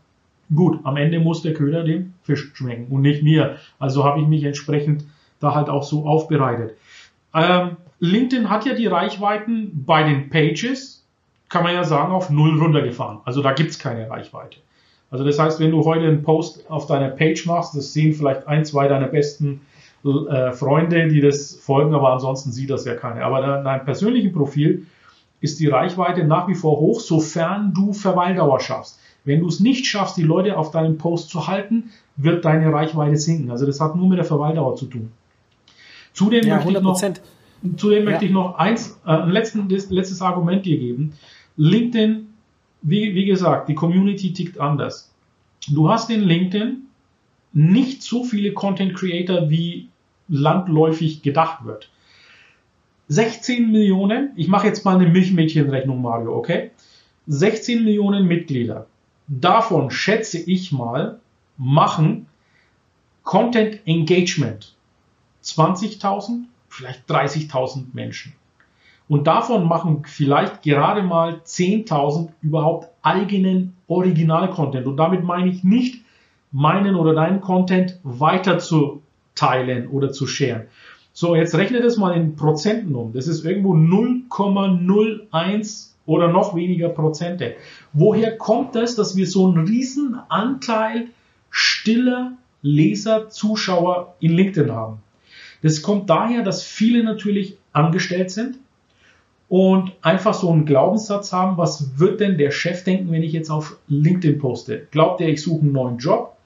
[0.55, 3.57] gut, am Ende muss der Köder dem Fisch schmecken und nicht mir.
[3.79, 5.05] Also habe ich mich entsprechend
[5.39, 6.77] da halt auch so aufbereitet.
[7.35, 11.05] Ähm, LinkedIn hat ja die Reichweiten bei den Pages,
[11.49, 13.19] kann man ja sagen, auf null runtergefahren.
[13.25, 14.59] Also da gibt's keine Reichweite.
[15.11, 18.47] Also das heißt, wenn du heute einen Post auf deiner Page machst, das sehen vielleicht
[18.47, 19.61] ein, zwei deiner besten
[20.05, 23.23] äh, Freunde, die das folgen, aber ansonsten sieht das ja keiner.
[23.25, 24.87] Aber in deinem persönlichen Profil
[25.41, 28.99] ist die Reichweite nach wie vor hoch, sofern du Verweildauer schaffst.
[29.25, 33.17] Wenn du es nicht schaffst, die Leute auf deinem Post zu halten, wird deine Reichweite
[33.17, 33.51] sinken.
[33.51, 35.13] Also das hat nur mit der Verweildauer zu tun.
[36.15, 36.77] Zudem ja, möchte 100%.
[36.79, 37.25] ich noch,
[37.77, 38.11] zudem ja.
[38.11, 41.15] möchte ich noch eins, äh, ein letztes, letztes Argument dir geben.
[41.57, 42.29] LinkedIn,
[42.83, 45.13] wie, wie gesagt, die Community tickt anders.
[45.69, 46.87] Du hast in LinkedIn
[47.53, 49.89] nicht so viele Content Creator, wie
[50.29, 51.91] landläufig gedacht wird.
[53.09, 56.71] 16 Millionen, ich mache jetzt mal eine Milchmädchenrechnung, Mario, okay?
[57.27, 58.87] 16 Millionen Mitglieder.
[59.27, 61.19] Davon schätze ich mal,
[61.57, 62.27] machen
[63.25, 64.75] Content Engagement
[65.45, 68.33] 20.000, vielleicht 30.000 Menschen.
[69.09, 74.87] Und davon machen vielleicht gerade mal 10.000 überhaupt eigenen Original-Content.
[74.87, 76.05] Und damit meine ich nicht
[76.53, 79.03] meinen oder deinen Content weiter zu
[79.35, 80.69] teilen oder zu sharen.
[81.13, 83.13] So, jetzt rechne das mal in Prozenten um.
[83.13, 87.57] Das ist irgendwo 0,01 oder noch weniger Prozente.
[87.93, 91.09] Woher kommt das, dass wir so einen riesen Anteil
[91.51, 94.99] stiller Leser, Zuschauer in LinkedIn haben?
[95.63, 98.59] Das kommt daher, dass viele natürlich angestellt sind
[99.49, 103.51] und einfach so einen Glaubenssatz haben, was wird denn der Chef denken, wenn ich jetzt
[103.51, 104.87] auf LinkedIn poste?
[104.91, 106.37] Glaubt er, ich suche einen neuen Job?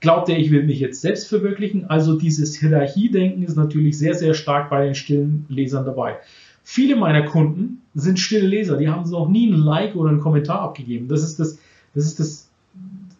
[0.00, 1.88] Glaubt er, ich will mich jetzt selbst verwirklichen?
[1.88, 6.16] Also dieses Hierarchiedenken ist natürlich sehr, sehr stark bei den stillen Lesern dabei.
[6.62, 10.60] Viele meiner Kunden sind stille Leser, die haben noch nie ein Like oder einen Kommentar
[10.60, 11.08] abgegeben.
[11.08, 11.58] Das ist das,
[11.94, 12.43] das ist das,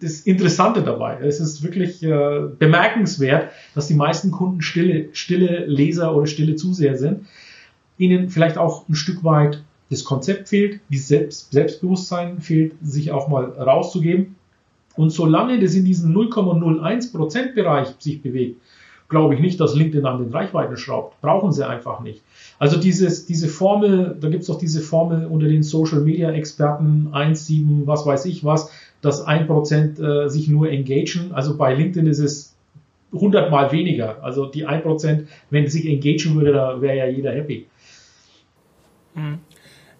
[0.04, 1.18] das Interessante dabei.
[1.22, 6.96] Es ist wirklich äh, bemerkenswert, dass die meisten Kunden stille, stille Leser oder stille Zuseher
[6.96, 7.26] sind.
[7.96, 13.28] Ihnen vielleicht auch ein Stück weit das Konzept fehlt, die Selbst, Selbstbewusstsein fehlt, sich auch
[13.28, 14.36] mal rauszugeben.
[14.96, 18.60] Und solange das in diesem 0,01% Bereich sich bewegt,
[19.08, 21.20] glaube ich nicht, dass LinkedIn an den Reichweiten schraubt.
[21.20, 22.22] Brauchen sie einfach nicht.
[22.58, 27.08] Also dieses, diese Formel, da gibt es doch diese Formel unter den Social Media Experten
[27.12, 28.70] 1, 7, was weiß ich was,
[29.04, 31.32] dass 1% äh, sich nur engagen.
[31.32, 32.54] Also bei LinkedIn ist es
[33.12, 34.22] 100 mal weniger.
[34.22, 37.66] Also die 1%, wenn sich engagen würde, da wäre ja jeder happy.
[39.14, 39.38] Mhm.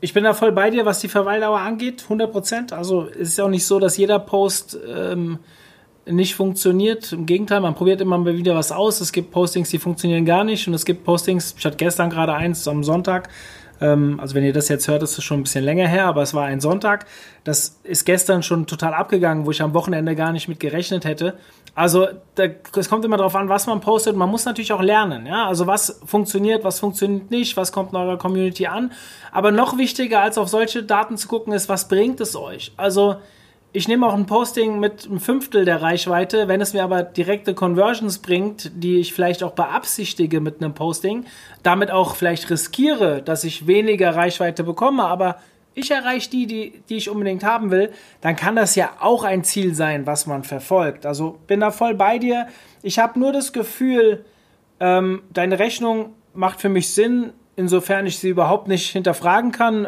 [0.01, 2.73] Ich bin da voll bei dir, was die Verweildauer angeht, 100 Prozent.
[2.73, 5.38] Also es ist ja auch nicht so, dass jeder Post ähm,
[6.07, 7.12] nicht funktioniert.
[7.12, 9.01] Im Gegenteil, man probiert immer wieder was aus.
[9.01, 12.35] Es gibt Postings, die funktionieren gar nicht und es gibt Postings, ich hatte gestern gerade
[12.35, 13.31] eins am Sonntag,
[13.85, 16.23] ähm, also wenn ihr das jetzt hört, ist es schon ein bisschen länger her, aber
[16.23, 17.05] es war ein Sonntag.
[17.44, 21.35] Das ist gestern schon total abgegangen, wo ich am Wochenende gar nicht mit gerechnet hätte.
[21.75, 24.16] Also es kommt immer darauf an, was man postet.
[24.16, 25.27] Man muss natürlich auch lernen.
[25.27, 25.47] Ja?
[25.47, 28.92] Also was funktioniert, was funktioniert nicht, was kommt in eurer Community an.
[29.33, 32.73] Aber noch wichtiger als auf solche Daten zu gucken ist, was bringt es euch?
[32.79, 33.16] Also
[33.77, 37.55] ich nehme auch ein Posting mit einem Fünftel der Reichweite, wenn es mir aber direkte
[37.55, 41.25] Conversions bringt, die ich vielleicht auch beabsichtige mit einem Posting,
[41.65, 45.41] damit auch vielleicht riskiere, dass ich weniger Reichweite bekomme, aber
[45.75, 49.43] ich erreiche die, die, die ich unbedingt haben will, dann kann das ja auch ein
[49.43, 51.05] Ziel sein, was man verfolgt.
[51.05, 52.47] Also bin da voll bei dir.
[52.81, 54.25] Ich habe nur das Gefühl,
[54.79, 59.85] ähm, deine Rechnung macht für mich Sinn, insofern ich sie überhaupt nicht hinterfragen kann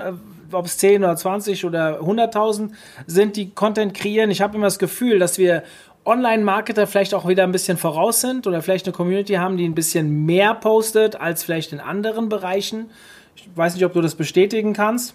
[0.52, 2.70] ob es 10 oder 20 oder 100.000
[3.06, 4.30] sind, die Content kreieren.
[4.30, 5.62] Ich habe immer das Gefühl, dass wir
[6.04, 9.74] Online-Marketer vielleicht auch wieder ein bisschen voraus sind oder vielleicht eine Community haben, die ein
[9.74, 12.90] bisschen mehr postet als vielleicht in anderen Bereichen.
[13.34, 15.14] Ich weiß nicht, ob du das bestätigen kannst.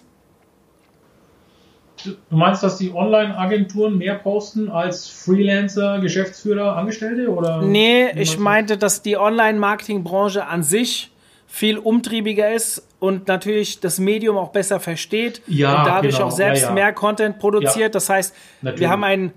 [2.04, 7.30] Du meinst, dass die Online-Agenturen mehr posten als Freelancer, Geschäftsführer, Angestellte?
[7.30, 11.11] Oder nee, ich meinte, dass die Online-Marketing-Branche an sich
[11.52, 16.28] viel umtriebiger ist und natürlich das Medium auch besser versteht ja, und dadurch genau.
[16.28, 16.74] auch selbst ja, ja.
[16.74, 17.94] mehr Content produziert.
[17.94, 18.80] Das heißt, natürlich.
[18.80, 19.32] wir haben einen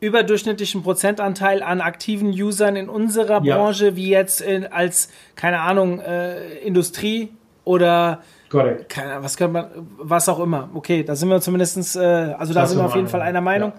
[0.00, 6.56] überdurchschnittlichen Prozentanteil an aktiven Usern in unserer Branche, wie jetzt in, als, keine Ahnung, äh,
[6.60, 7.28] Industrie
[7.64, 9.66] oder keine, was, kann man,
[9.98, 10.70] was auch immer.
[10.72, 13.42] Okay, da sind wir zumindest, äh, also da das sind wir auf jeden Fall einer
[13.42, 13.74] Meinung.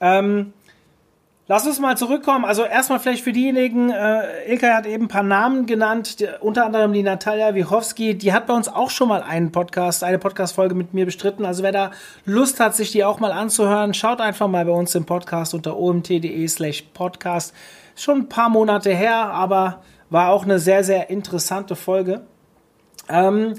[0.00, 0.52] Ähm,
[1.48, 2.44] Lass uns mal zurückkommen.
[2.44, 6.66] Also erstmal vielleicht für diejenigen, äh, Ilka hat eben ein paar Namen genannt, die, unter
[6.66, 10.74] anderem die Natalia Wichowski, die hat bei uns auch schon mal einen Podcast, eine Podcast-Folge
[10.74, 11.44] mit mir bestritten.
[11.44, 11.92] Also wer da
[12.24, 15.76] Lust hat, sich die auch mal anzuhören, schaut einfach mal bei uns im Podcast unter
[15.78, 17.54] omt.de slash podcast.
[17.94, 22.22] Schon ein paar Monate her, aber war auch eine sehr, sehr interessante Folge.
[23.08, 23.54] Ähm,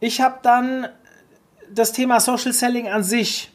[0.00, 0.88] ich habe dann
[1.72, 3.52] das Thema Social Selling an sich.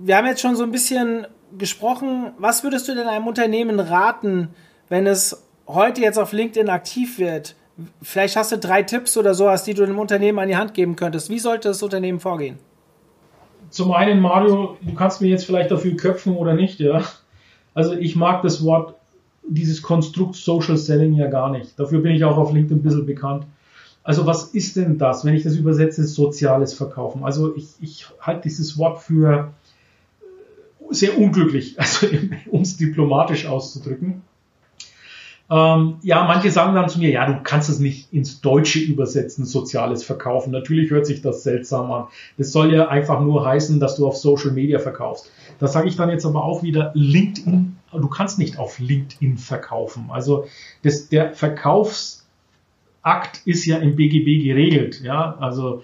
[0.00, 4.48] Wir haben jetzt schon so ein bisschen gesprochen, was würdest du denn einem Unternehmen raten,
[4.88, 7.54] wenn es heute jetzt auf LinkedIn aktiv wird?
[8.02, 10.96] Vielleicht hast du drei Tipps oder sowas, die du dem Unternehmen an die Hand geben
[10.96, 11.30] könntest.
[11.30, 12.58] Wie sollte das Unternehmen vorgehen?
[13.70, 17.02] Zum einen, Mario, du kannst mir jetzt vielleicht dafür köpfen oder nicht, ja.
[17.74, 18.96] Also ich mag das Wort,
[19.48, 21.78] dieses Konstrukt Social Selling ja gar nicht.
[21.80, 23.46] Dafür bin ich auch auf LinkedIn ein bisschen bekannt.
[24.04, 27.24] Also was ist denn das, wenn ich das übersetze, soziales Verkaufen?
[27.24, 29.52] Also ich, ich halte dieses Wort für
[30.92, 32.06] sehr unglücklich, also
[32.50, 34.22] um es diplomatisch auszudrücken.
[35.52, 39.44] Ähm, ja, manche sagen dann zu mir, ja, du kannst es nicht ins Deutsche übersetzen,
[39.44, 40.50] soziales Verkaufen.
[40.50, 42.06] Natürlich hört sich das seltsam an.
[42.38, 45.30] Das soll ja einfach nur heißen, dass du auf Social Media verkaufst.
[45.58, 47.76] Da sage ich dann jetzt aber auch wieder LinkedIn.
[47.92, 50.06] Du kannst nicht auf LinkedIn verkaufen.
[50.10, 50.46] Also
[50.84, 52.22] das, der Verkaufsakt
[53.44, 55.02] ist ja im BGB geregelt.
[55.02, 55.82] Ja, also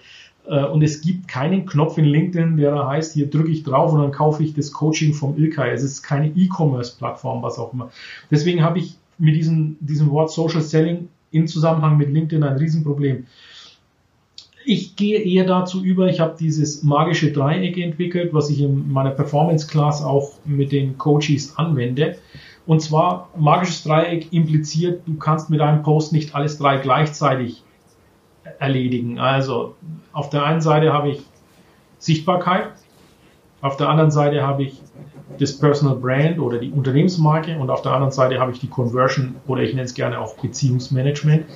[0.49, 4.01] und es gibt keinen Knopf in LinkedIn, der da heißt, hier drücke ich drauf und
[4.01, 5.71] dann kaufe ich das Coaching vom Ilkay.
[5.71, 7.91] Es ist keine E-Commerce-Plattform, was auch immer.
[8.31, 13.27] Deswegen habe ich mit diesem, diesem Wort Social Selling in Zusammenhang mit LinkedIn ein Riesenproblem.
[14.65, 19.11] Ich gehe eher dazu über, ich habe dieses magische Dreieck entwickelt, was ich in meiner
[19.11, 22.17] Performance Class auch mit den Coaches anwende.
[22.67, 27.63] Und zwar, magisches Dreieck impliziert, du kannst mit einem Post nicht alles drei gleichzeitig
[28.59, 29.19] erledigen.
[29.19, 29.77] Also
[30.13, 31.23] auf der einen Seite habe ich
[31.99, 32.69] Sichtbarkeit.
[33.61, 34.81] Auf der anderen Seite habe ich
[35.39, 39.37] das Personal Brand oder die Unternehmensmarke und auf der anderen Seite habe ich die Conversion
[39.47, 41.47] oder ich nenne es gerne auch Beziehungsmanagement.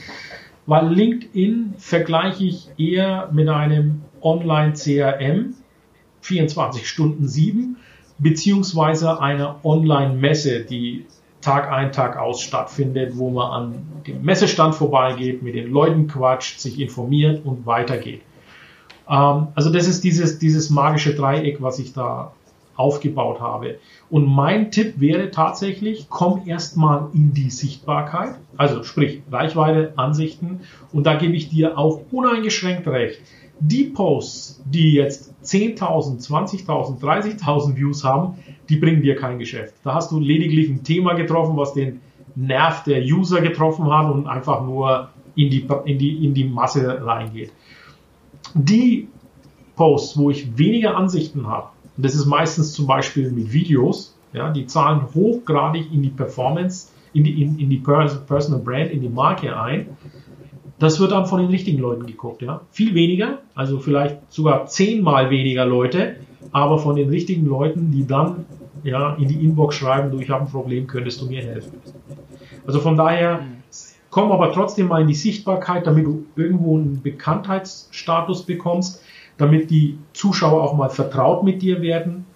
[0.66, 5.54] Weil LinkedIn vergleiche ich eher mit einem Online-CRM
[6.20, 7.76] 24 Stunden 7
[8.18, 11.06] beziehungsweise einer Online-Messe, die
[11.42, 16.60] Tag ein, Tag aus stattfindet, wo man an dem Messestand vorbeigeht, mit den Leuten quatscht,
[16.60, 18.22] sich informiert und weitergeht.
[19.08, 22.32] Ähm, also das ist dieses, dieses magische Dreieck, was ich da
[22.76, 23.78] aufgebaut habe.
[24.10, 30.60] Und mein Tipp wäre tatsächlich, komm erstmal in die Sichtbarkeit, also sprich Reichweite, Ansichten
[30.92, 33.20] und da gebe ich dir auch uneingeschränkt recht.
[33.64, 39.74] Die Posts, die jetzt 10.000, 20.000, 30.000 Views haben, die bringen dir kein Geschäft.
[39.84, 42.00] Da hast du lediglich ein Thema getroffen, was den
[42.34, 47.06] Nerv der User getroffen hat und einfach nur in die, in die, in die Masse
[47.06, 47.52] reingeht.
[48.54, 49.08] Die
[49.76, 54.50] Posts, wo ich weniger Ansichten habe, und das ist meistens zum Beispiel mit Videos, ja,
[54.50, 59.08] die zahlen hochgradig in die Performance, in die, in, in die Personal Brand, in die
[59.08, 59.96] Marke ein.
[60.82, 62.60] Das wird dann von den richtigen Leuten geguckt, ja.
[62.70, 66.16] Viel weniger, also vielleicht sogar zehnmal weniger Leute,
[66.50, 68.44] aber von den richtigen Leuten, die dann
[68.82, 71.80] ja, in die Inbox schreiben, du, ich habe ein Problem, könntest du mir helfen.
[72.66, 73.40] Also von daher,
[74.10, 79.02] komm aber trotzdem mal in die Sichtbarkeit, damit du irgendwo einen Bekanntheitsstatus bekommst
[79.42, 82.26] damit die Zuschauer auch mal vertraut mit dir werden,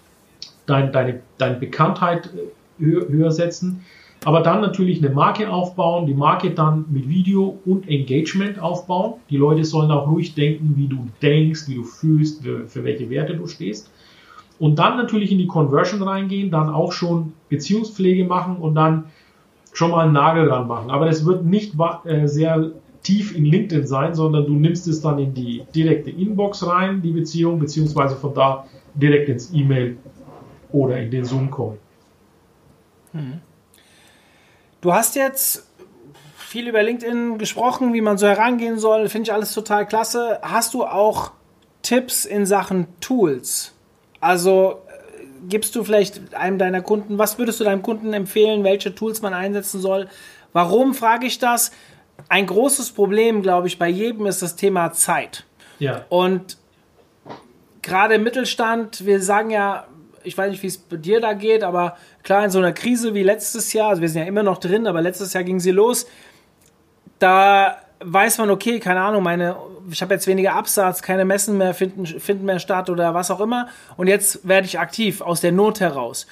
[0.65, 3.85] dein, deine, deine Bekanntheit äh, höher, höher setzen,
[4.27, 9.13] aber dann natürlich eine Marke aufbauen, die Marke dann mit Video und Engagement aufbauen.
[9.29, 13.37] Die Leute sollen auch ruhig denken, wie du denkst, wie du fühlst, für, welche Werte
[13.37, 13.89] du stehst.
[14.59, 19.05] Und dann natürlich in die Conversion reingehen, dann auch schon Beziehungspflege machen und dann
[19.71, 20.89] schon mal einen Nagel dran machen.
[20.89, 22.71] Aber das wird nicht äh, sehr
[23.03, 27.11] tief in LinkedIn sein, sondern du nimmst es dann in die direkte Inbox rein, die
[27.11, 29.95] Beziehung, beziehungsweise von da direkt ins E-Mail
[30.73, 31.77] oder in den Zoom-Call.
[33.13, 33.39] Hm.
[34.81, 35.67] Du hast jetzt
[36.37, 40.39] viel über LinkedIn gesprochen, wie man so herangehen soll, finde ich alles total klasse.
[40.41, 41.31] Hast du auch
[41.81, 43.73] Tipps in Sachen Tools?
[44.19, 48.95] Also äh, gibst du vielleicht einem deiner Kunden, was würdest du deinem Kunden empfehlen, welche
[48.95, 50.07] Tools man einsetzen soll?
[50.53, 51.71] Warum frage ich das?
[52.29, 55.45] ein großes Problem, glaube ich, bei jedem ist das Thema Zeit.
[55.79, 56.05] Ja.
[56.09, 56.57] Und
[57.81, 59.87] gerade im Mittelstand, wir sagen ja,
[60.23, 63.13] ich weiß nicht, wie es bei dir da geht, aber klar, in so einer Krise
[63.13, 65.71] wie letztes Jahr, also wir sind ja immer noch drin, aber letztes Jahr ging sie
[65.71, 66.05] los,
[67.19, 69.55] da weiß man, okay, keine Ahnung, meine,
[69.89, 73.39] ich habe jetzt weniger Absatz, keine Messen mehr finden, finden mehr statt oder was auch
[73.39, 73.69] immer.
[73.95, 76.27] Und jetzt werde ich aktiv aus der Not heraus.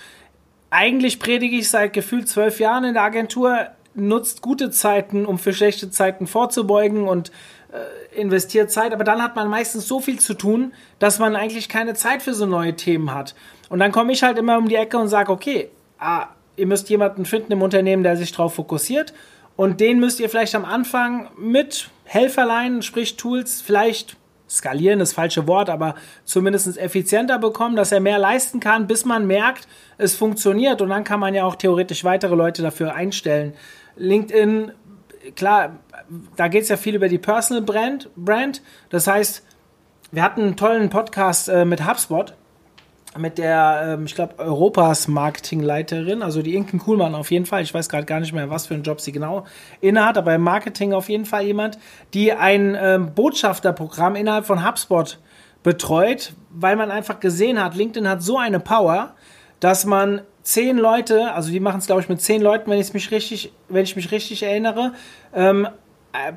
[0.69, 5.53] Eigentlich predige ich seit gefühlt zwölf Jahren in der Agentur, nutzt gute Zeiten, um für
[5.53, 7.31] schlechte Zeiten vorzubeugen und
[7.71, 11.69] äh, investiert Zeit, aber dann hat man meistens so viel zu tun, dass man eigentlich
[11.69, 13.33] keine Zeit für so neue Themen hat.
[13.69, 15.69] Und dann komme ich halt immer um die Ecke und sage, okay,
[16.05, 19.13] ah, ihr müsst jemanden finden im Unternehmen, der sich darauf fokussiert
[19.55, 24.17] und den müsst ihr vielleicht am Anfang mit Helferlein, sprich Tools, vielleicht
[24.49, 29.25] skalieren das falsche Wort, aber zumindest effizienter bekommen, dass er mehr leisten kann, bis man
[29.25, 33.53] merkt, es funktioniert und dann kann man ja auch theoretisch weitere Leute dafür einstellen.
[33.95, 34.71] LinkedIn,
[35.35, 35.77] klar,
[36.35, 38.61] da geht es ja viel über die Personal Brand, Brand.
[38.89, 39.43] Das heißt,
[40.11, 42.35] wir hatten einen tollen Podcast äh, mit HubSpot,
[43.17, 47.63] mit der, ähm, ich glaube, Europas Marketingleiterin, also die Inken Kuhlmann auf jeden Fall.
[47.63, 49.45] Ich weiß gerade gar nicht mehr, was für einen Job sie genau
[49.81, 51.77] innehat, aber im Marketing auf jeden Fall jemand,
[52.13, 55.19] die ein ähm, Botschafterprogramm innerhalb von HubSpot
[55.63, 59.15] betreut, weil man einfach gesehen hat, LinkedIn hat so eine Power,
[59.59, 62.93] dass man zehn Leute, also die machen es glaube ich mit zehn Leuten, wenn ich
[62.93, 64.93] mich richtig, wenn ich mich richtig erinnere,
[65.33, 65.67] ähm,
[66.13, 66.33] äh,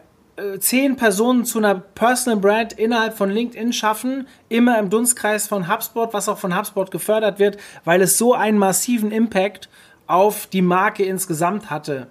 [0.59, 6.12] zehn Personen zu einer Personal Brand innerhalb von LinkedIn schaffen, immer im Dunstkreis von HubSpot,
[6.12, 9.68] was auch von HubSpot gefördert wird, weil es so einen massiven Impact
[10.07, 12.07] auf die Marke insgesamt hatte.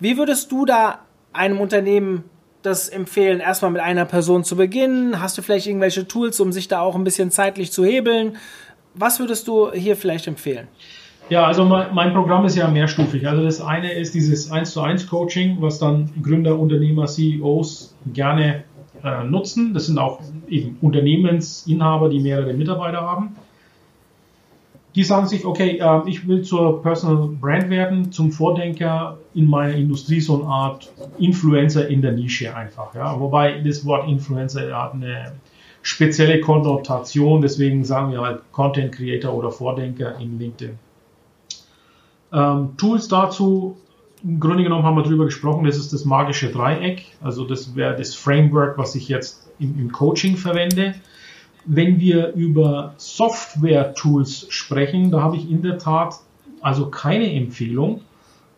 [0.00, 1.00] Wie würdest du da
[1.32, 2.24] einem Unternehmen
[2.62, 5.20] das empfehlen, erstmal mit einer Person zu beginnen?
[5.20, 8.36] Hast du vielleicht irgendwelche Tools, um sich da auch ein bisschen zeitlich zu hebeln?
[8.94, 10.68] Was würdest du hier vielleicht empfehlen?
[11.30, 13.28] Ja, also mein, Programm ist ja mehrstufig.
[13.28, 18.64] Also das eine ist dieses 1 zu 1 Coaching, was dann Gründer, Unternehmer, CEOs gerne
[19.04, 19.74] äh, nutzen.
[19.74, 23.36] Das sind auch eben Unternehmensinhaber, die mehrere Mitarbeiter haben.
[24.94, 29.74] Die sagen sich, okay, äh, ich will zur Personal Brand werden, zum Vordenker in meiner
[29.74, 32.94] Industrie, so eine Art Influencer in der Nische einfach.
[32.94, 33.20] Ja?
[33.20, 35.32] Wobei das Wort Influencer hat eine
[35.82, 40.87] spezielle Konnotation, deswegen sagen wir halt Content Creator oder Vordenker in LinkedIn.
[42.32, 43.76] Ähm, Tools dazu,
[44.22, 47.06] im Grunde genommen haben wir darüber gesprochen, das ist das magische Dreieck.
[47.22, 50.94] Also das wäre das Framework, was ich jetzt im, im Coaching verwende.
[51.70, 56.14] wenn wir über Software-Tools sprechen, da habe ich in der Tat
[56.62, 58.00] also keine Empfehlung,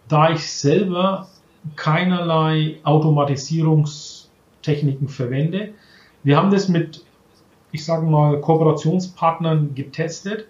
[0.08, 1.28] da ich selber
[1.74, 5.70] keinerlei Automatisierungstechniken verwende.
[6.22, 7.04] Wir haben das mit,
[7.72, 10.46] ich sage mal, Kooperationspartnern getestet,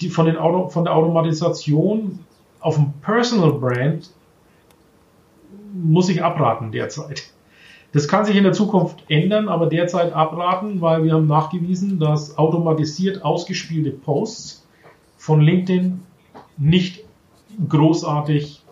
[0.00, 2.18] die von, den Auto, von der Automatisation
[2.60, 4.10] auf dem Personal Brand
[5.72, 7.30] muss ich abraten derzeit.
[7.92, 12.36] Das kann sich in der Zukunft ändern, aber derzeit abraten, weil wir haben nachgewiesen, dass
[12.36, 14.66] automatisiert ausgespielte Posts
[15.16, 16.00] von LinkedIn
[16.58, 17.04] nicht
[17.68, 18.62] großartig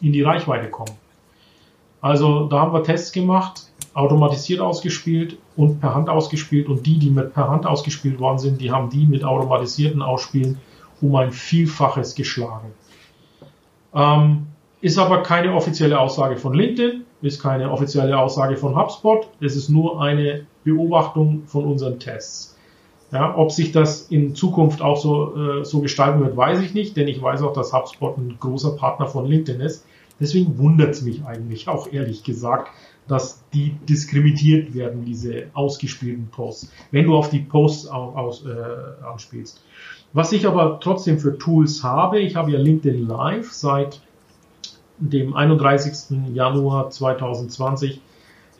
[0.00, 0.92] in die Reichweite kommen.
[2.00, 7.10] Also da haben wir Tests gemacht, automatisiert ausgespielt und per Hand ausgespielt und die, die
[7.10, 10.58] mit per Hand ausgespielt worden sind, die haben die mit automatisierten Ausspielen
[11.00, 12.72] um ein Vielfaches geschlagen.
[13.98, 14.46] Ähm,
[14.80, 19.28] ist aber keine offizielle Aussage von LinkedIn, ist keine offizielle Aussage von HubSpot.
[19.40, 22.56] Es ist nur eine Beobachtung von unseren Tests.
[23.10, 26.96] Ja, ob sich das in Zukunft auch so, äh, so gestalten wird, weiß ich nicht,
[26.96, 29.84] denn ich weiß auch, dass HubSpot ein großer Partner von LinkedIn ist.
[30.20, 32.70] Deswegen wundert es mich eigentlich auch ehrlich gesagt,
[33.08, 39.04] dass die diskriminiert werden, diese ausgespielten Posts, wenn du auf die Posts aus, aus, äh,
[39.04, 39.62] anspielst.
[40.12, 44.00] Was ich aber trotzdem für Tools habe, ich habe ja LinkedIn Live seit
[44.98, 46.18] dem 31.
[46.34, 48.00] Januar 2020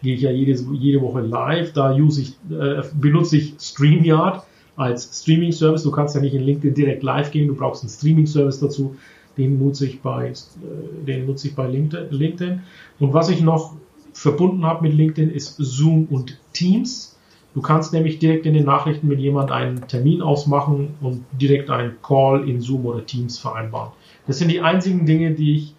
[0.03, 1.73] gehe ich ja jede, jede Woche live.
[1.73, 4.45] Da ich, äh, benutze ich StreamYard
[4.77, 5.83] als Streaming-Service.
[5.83, 8.97] Du kannst ja nicht in LinkedIn direkt live gehen, du brauchst einen Streaming-Service dazu.
[9.37, 12.63] Den nutze ich bei, äh, den nutze ich bei LinkedIn.
[13.01, 13.75] Und was ich noch
[14.13, 17.18] verbunden habe mit LinkedIn ist Zoom und Teams.
[17.55, 21.97] Du kannst nämlich direkt in den Nachrichten mit jemand einen Termin ausmachen und direkt einen
[22.03, 23.93] Call in Zoom oder Teams vereinbaren.
[24.27, 25.75] Das sind die einzigen Dinge, die ich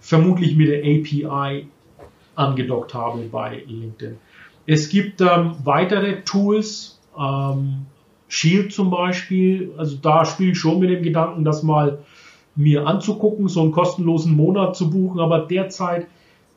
[0.00, 1.66] vermutlich mit der API
[2.34, 4.16] angedockt habe bei LinkedIn.
[4.66, 7.86] Es gibt ähm, weitere Tools, ähm,
[8.28, 11.98] Shield zum Beispiel, also da spiele ich schon mit dem Gedanken, das mal
[12.56, 16.06] mir anzugucken, so einen kostenlosen Monat zu buchen, aber derzeit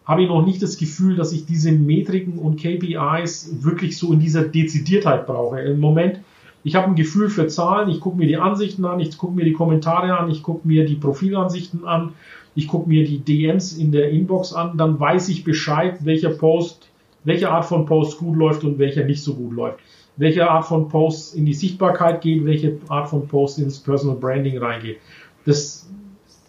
[0.05, 4.19] habe ich noch nicht das Gefühl, dass ich diese Metriken und KPIs wirklich so in
[4.19, 5.59] dieser Dezidiertheit brauche.
[5.59, 6.19] Im Moment,
[6.63, 9.45] ich habe ein Gefühl für Zahlen, ich gucke mir die Ansichten an, ich gucke mir
[9.45, 12.13] die Kommentare an, ich gucke mir die Profilansichten an,
[12.55, 16.89] ich gucke mir die DMs in der Inbox an, dann weiß ich Bescheid, welcher Post,
[17.23, 19.79] welche Art von Post gut läuft und welcher nicht so gut läuft.
[20.17, 24.57] Welche Art von Post in die Sichtbarkeit geht, welche Art von Post ins Personal Branding
[24.57, 24.97] reingeht.
[25.45, 25.84] Das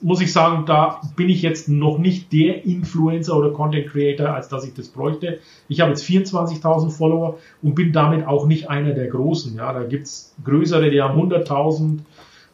[0.01, 4.49] muss ich sagen, da bin ich jetzt noch nicht der Influencer oder Content Creator, als
[4.49, 5.39] dass ich das bräuchte.
[5.69, 9.57] Ich habe jetzt 24.000 Follower und bin damit auch nicht einer der Großen.
[9.57, 12.01] Ja, da gibt's größere, die haben 100.000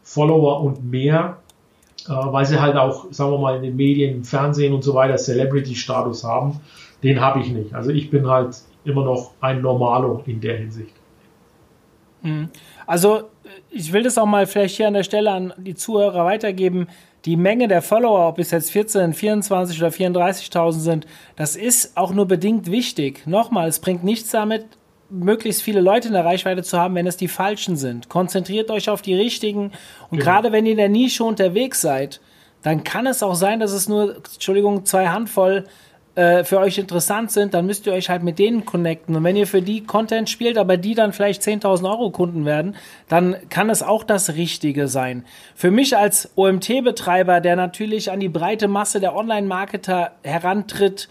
[0.03, 1.38] Follower und mehr.
[2.09, 4.95] Äh, weil sie halt auch, sagen wir mal, in den Medien, im Fernsehen und so
[4.95, 6.61] weiter Celebrity-Status haben.
[7.03, 7.74] Den habe ich nicht.
[7.74, 10.95] Also ich bin halt immer noch ein Normalo in der Hinsicht.
[12.22, 12.49] Hm.
[12.86, 13.30] Also
[13.70, 16.88] ich will das auch mal vielleicht hier an der Stelle an die Zuhörer weitergeben.
[17.24, 21.06] Die Menge der Follower, ob es jetzt 14, 24 oder 34.000 sind,
[21.36, 23.26] das ist auch nur bedingt wichtig.
[23.26, 24.66] Nochmal, es bringt nichts damit,
[25.08, 28.08] möglichst viele Leute in der Reichweite zu haben, wenn es die falschen sind.
[28.08, 29.72] Konzentriert euch auf die richtigen.
[30.10, 30.24] Und genau.
[30.24, 32.20] gerade wenn ihr in der Nische unterwegs seid,
[32.62, 35.64] dann kann es auch sein, dass es nur, Entschuldigung, zwei Handvoll
[36.14, 39.16] äh, für euch interessant sind, dann müsst ihr euch halt mit denen connecten.
[39.16, 42.76] Und wenn ihr für die Content spielt, aber die dann vielleicht 10.000 Euro Kunden werden,
[43.08, 45.24] dann kann es auch das Richtige sein.
[45.54, 51.08] Für mich als OMT-Betreiber, der natürlich an die breite Masse der Online-Marketer herantritt,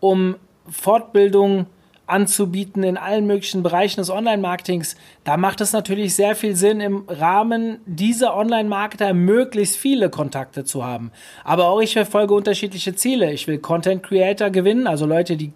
[0.00, 0.34] um
[0.68, 1.66] Fortbildung
[2.10, 7.04] anzubieten in allen möglichen Bereichen des Online-Marketings, da macht es natürlich sehr viel Sinn, im
[7.08, 11.12] Rahmen dieser Online-Marketer möglichst viele Kontakte zu haben.
[11.44, 13.32] Aber auch ich verfolge unterschiedliche Ziele.
[13.32, 15.52] Ich will Content Creator gewinnen, also Leute, die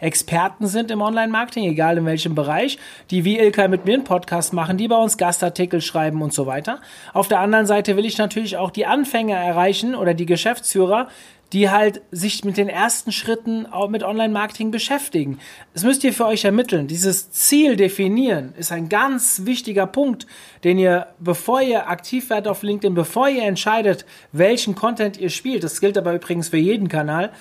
[0.00, 2.78] Experten sind im Online-Marketing, egal in welchem Bereich,
[3.10, 6.46] die wie Ilka mit mir einen Podcast machen, die bei uns Gastartikel schreiben und so
[6.46, 6.80] weiter.
[7.12, 11.08] Auf der anderen Seite will ich natürlich auch die Anfänger erreichen oder die Geschäftsführer,
[11.52, 15.38] die halt sich mit den ersten Schritten auch mit Online-Marketing beschäftigen.
[15.74, 16.88] Das müsst ihr für euch ermitteln.
[16.88, 20.26] Dieses Ziel definieren ist ein ganz wichtiger Punkt,
[20.64, 25.62] den ihr, bevor ihr aktiv werdet auf LinkedIn, bevor ihr entscheidet, welchen Content ihr spielt,
[25.62, 27.32] das gilt aber übrigens für jeden Kanal,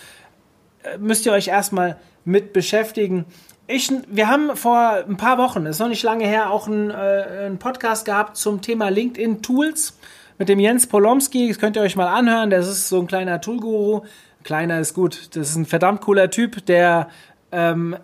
[0.84, 3.26] äh, müsst ihr euch erstmal mit beschäftigen.
[3.68, 6.94] Ich, wir haben vor ein paar Wochen, ist noch nicht lange her, auch einen, äh,
[6.94, 9.98] einen Podcast gehabt zum Thema LinkedIn Tools
[10.38, 11.48] mit dem Jens Polomski.
[11.48, 12.50] Das könnt ihr euch mal anhören.
[12.50, 14.02] Das ist so ein kleiner Toolguru.
[14.44, 15.36] Kleiner ist gut.
[15.36, 17.10] Das ist ein verdammt cooler Typ, der
[17.52, 17.96] ähm,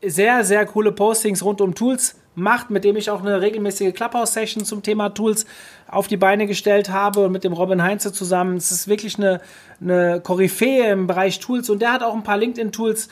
[0.00, 4.64] sehr, sehr coole Postings rund um Tools macht, mit dem ich auch eine regelmäßige Clubhouse-Session
[4.64, 5.44] zum Thema Tools
[5.88, 8.56] auf die Beine gestellt habe und mit dem Robin Heinze zusammen.
[8.56, 9.40] Es ist wirklich eine,
[9.80, 13.08] eine Koryphäe im Bereich Tools und der hat auch ein paar LinkedIn-Tools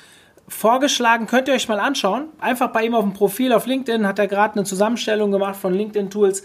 [0.49, 2.29] vorgeschlagen, könnt ihr euch mal anschauen.
[2.39, 5.75] Einfach bei ihm auf dem Profil auf LinkedIn hat er gerade eine Zusammenstellung gemacht von
[5.75, 6.45] LinkedIn-Tools.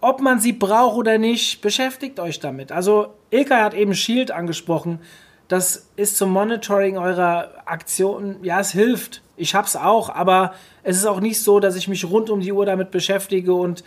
[0.00, 2.72] Ob man sie braucht oder nicht, beschäftigt euch damit.
[2.72, 5.00] Also Ilka hat eben Shield angesprochen.
[5.48, 8.42] Das ist zum Monitoring eurer Aktionen.
[8.42, 9.22] Ja, es hilft.
[9.36, 12.52] Ich hab's auch, aber es ist auch nicht so, dass ich mich rund um die
[12.52, 13.84] Uhr damit beschäftige und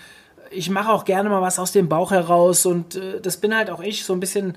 [0.52, 3.70] ich mache auch gerne mal was aus dem Bauch heraus und äh, das bin halt
[3.70, 4.56] auch ich so ein bisschen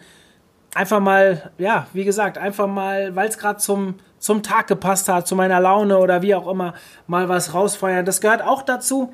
[0.75, 5.27] einfach mal, ja, wie gesagt, einfach mal, weil es gerade zum, zum Tag gepasst hat,
[5.27, 6.75] zu meiner Laune oder wie auch immer,
[7.07, 8.05] mal was rausfeuern.
[8.05, 9.13] Das gehört auch dazu,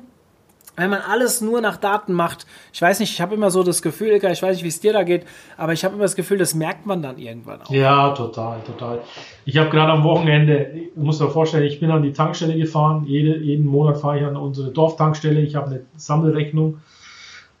[0.75, 2.47] wenn man alles nur nach Daten macht.
[2.71, 4.93] Ich weiß nicht, ich habe immer so das Gefühl, ich weiß nicht, wie es dir
[4.93, 5.25] da geht,
[5.57, 7.69] aber ich habe immer das Gefühl, das merkt man dann irgendwann auch.
[7.69, 9.01] Ja, total, total.
[9.45, 13.05] Ich habe gerade am Wochenende, ich muss mir vorstellen, ich bin an die Tankstelle gefahren.
[13.05, 15.41] Jede, jeden Monat fahre ich an unsere Dorftankstelle.
[15.41, 16.79] Ich habe eine Sammelrechnung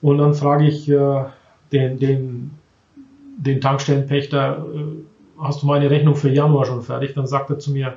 [0.01, 1.25] und dann frage ich äh,
[1.71, 2.51] den, den
[3.37, 7.13] den Tankstellenpächter, äh, hast du meine Rechnung für Januar schon fertig?
[7.13, 7.95] Dann sagt er zu mir,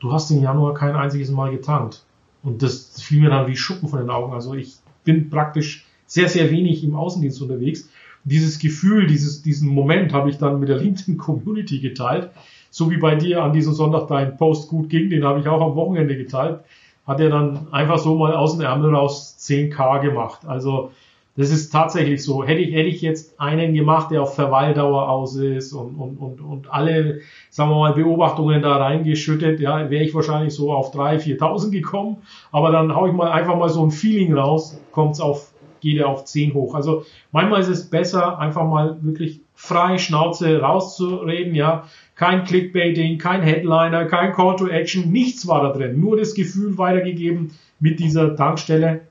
[0.00, 2.04] du hast im Januar kein einziges Mal getankt.
[2.46, 4.32] Und das fiel mir dann wie Schuppen von den Augen.
[4.32, 7.88] Also ich bin praktisch sehr, sehr wenig im Außendienst unterwegs.
[8.22, 12.30] Dieses Gefühl, dieses, diesen Moment habe ich dann mit der LinkedIn-Community geteilt.
[12.70, 15.60] So wie bei dir an diesem Sonntag dein Post gut ging, den habe ich auch
[15.60, 16.60] am Wochenende geteilt.
[17.04, 20.46] Hat er dann einfach so mal aus dem Ärmel raus 10k gemacht.
[20.46, 20.92] Also
[21.36, 22.44] das ist tatsächlich so.
[22.44, 26.40] Hätte ich, hätte ich jetzt einen gemacht, der auf Verweildauer aus ist und, und, und,
[26.40, 27.20] und alle,
[27.50, 32.18] sagen wir mal, Beobachtungen da reingeschüttet, ja, wäre ich wahrscheinlich so auf 3.000, 4.000 gekommen.
[32.52, 36.08] Aber dann haue ich mal einfach mal so ein Feeling raus, kommt's auf, geht er
[36.08, 36.74] auf 10 hoch.
[36.74, 41.84] Also manchmal ist es besser, einfach mal wirklich frei Schnauze rauszureden, ja.
[42.14, 46.00] Kein Clickbaiting, kein Headliner, kein Call to Action, nichts war da drin.
[46.00, 49.02] Nur das Gefühl weitergegeben mit dieser Tankstelle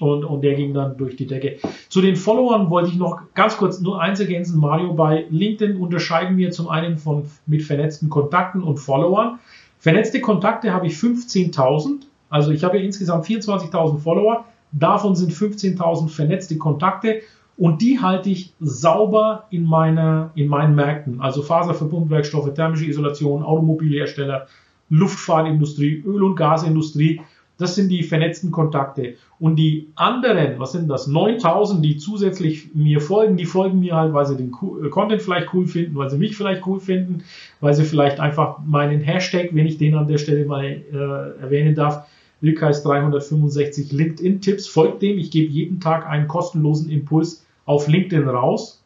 [0.00, 1.58] und, und der ging dann durch die Decke.
[1.88, 4.94] Zu den Followern wollte ich noch ganz kurz nur eins ergänzen, Mario.
[4.94, 9.38] Bei LinkedIn unterscheiden wir zum einen von, mit vernetzten Kontakten und Followern.
[9.78, 12.02] Vernetzte Kontakte habe ich 15.000.
[12.28, 14.44] Also ich habe ja insgesamt 24.000 Follower.
[14.72, 17.20] Davon sind 15.000 vernetzte Kontakte
[17.56, 21.20] und die halte ich sauber in, meiner, in meinen Märkten.
[21.20, 24.46] Also Faserverbundwerkstoffe, thermische Isolation, Automobilhersteller,
[24.90, 27.20] Luftfahrtindustrie, Öl- und Gasindustrie.
[27.58, 29.14] Das sind die vernetzten Kontakte.
[29.38, 31.06] Und die anderen, was sind das?
[31.06, 35.52] 9000, die zusätzlich mir folgen, die folgen mir halt, weil sie den äh, Content vielleicht
[35.54, 37.24] cool finden, weil sie mich vielleicht cool finden,
[37.60, 41.74] weil sie vielleicht einfach meinen Hashtag, wenn ich den an der Stelle mal äh, erwähnen
[41.74, 42.06] darf,
[42.42, 45.18] Wilkais 365 LinkedIn-Tipps, folgt dem.
[45.18, 48.82] Ich gebe jeden Tag einen kostenlosen Impuls auf LinkedIn raus.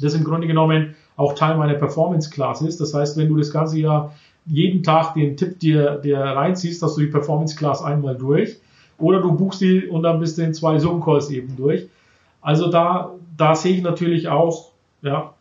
[0.00, 2.80] Das im Grunde genommen auch Teil meiner Performance-Class ist.
[2.80, 4.14] Das heißt, wenn du das ganze Jahr
[4.46, 8.56] jeden Tag den Tipp dir, dir reinziehst, dass du die Performance Class einmal durch.
[8.98, 11.88] Oder du buchst die und dann bist du in zwei Zoom-Calls eben durch.
[12.40, 14.72] Also da, da sehe ich natürlich auch
[15.02, 15.34] ja,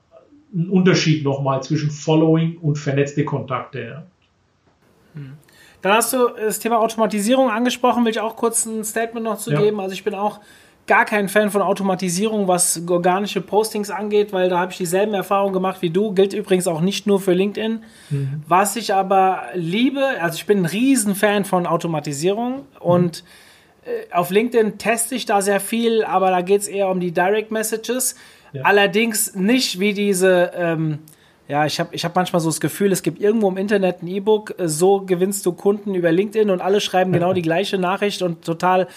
[0.54, 3.80] einen Unterschied nochmal zwischen Following und vernetzte Kontakte.
[3.82, 4.04] Ja.
[5.14, 5.34] Hm.
[5.82, 9.52] Dann hast du das Thema Automatisierung angesprochen, will ich auch kurz ein Statement noch zu
[9.52, 9.60] ja.
[9.60, 9.80] geben.
[9.80, 10.40] Also ich bin auch
[10.88, 15.54] gar kein Fan von Automatisierung, was organische Postings angeht, weil da habe ich dieselben Erfahrungen
[15.54, 16.14] gemacht wie du.
[16.14, 17.84] Gilt übrigens auch nicht nur für LinkedIn.
[18.10, 18.44] Mhm.
[18.48, 23.24] Was ich aber liebe, also ich bin ein Riesenfan von Automatisierung und
[23.86, 27.12] äh, auf LinkedIn teste ich da sehr viel, aber da geht es eher um die
[27.12, 28.16] Direct Messages.
[28.54, 28.64] Ja.
[28.64, 30.52] Allerdings nicht wie diese.
[30.56, 31.00] Ähm,
[31.48, 34.08] ja, ich habe ich hab manchmal so das Gefühl, es gibt irgendwo im Internet ein
[34.08, 38.22] E-Book, äh, so gewinnst du Kunden über LinkedIn und alle schreiben genau die gleiche Nachricht
[38.22, 38.88] und total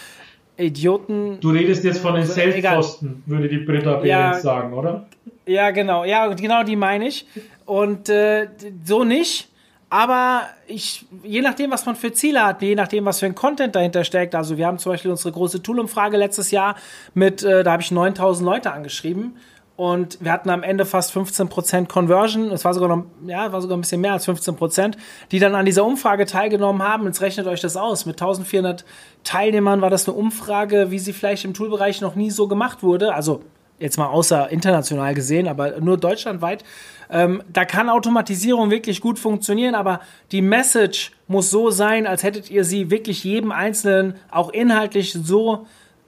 [0.57, 1.41] Idioten.
[1.41, 4.09] Du redest jetzt von den Selbstkosten, würde die Britta B.
[4.09, 5.07] Ja, sagen, oder?
[5.47, 6.05] Ja, genau.
[6.05, 7.27] Ja, genau die meine ich.
[7.67, 8.49] Und äh,
[8.85, 9.49] so nicht.
[9.91, 13.77] Aber ich, je nachdem, was man für Ziele hat, je nachdem, was für ein Content
[13.77, 14.35] dahinter steckt.
[14.35, 16.77] Also wir haben zum Beispiel unsere große Tool-Umfrage letztes Jahr
[17.15, 19.37] mit, äh, da habe ich 9000 Leute angeschrieben
[19.77, 22.53] und wir hatten am Ende fast 15% Conversion.
[22.53, 24.95] Es war sogar noch, ja, war sogar ein bisschen mehr als 15%,
[25.33, 27.07] die dann an dieser Umfrage teilgenommen haben.
[27.07, 28.07] Jetzt rechnet euch das aus.
[28.07, 28.85] Mit 1400
[29.25, 33.14] Teilnehmern war das eine Umfrage, wie sie vielleicht im Toolbereich noch nie so gemacht wurde.
[33.14, 33.43] Also
[33.81, 36.62] jetzt mal außer international gesehen, aber nur deutschlandweit.
[37.11, 40.01] Ähm, da kann Automatisierung wirklich gut funktionieren, aber
[40.31, 45.66] die Message muss so sein, als hättet ihr sie wirklich jedem Einzelnen auch inhaltlich so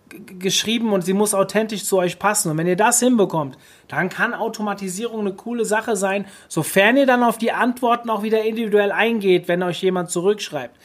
[0.09, 2.51] geschrieben und sie muss authentisch zu euch passen.
[2.51, 7.23] Und wenn ihr das hinbekommt, dann kann Automatisierung eine coole Sache sein, sofern ihr dann
[7.23, 10.77] auf die Antworten auch wieder individuell eingeht, wenn euch jemand zurückschreibt.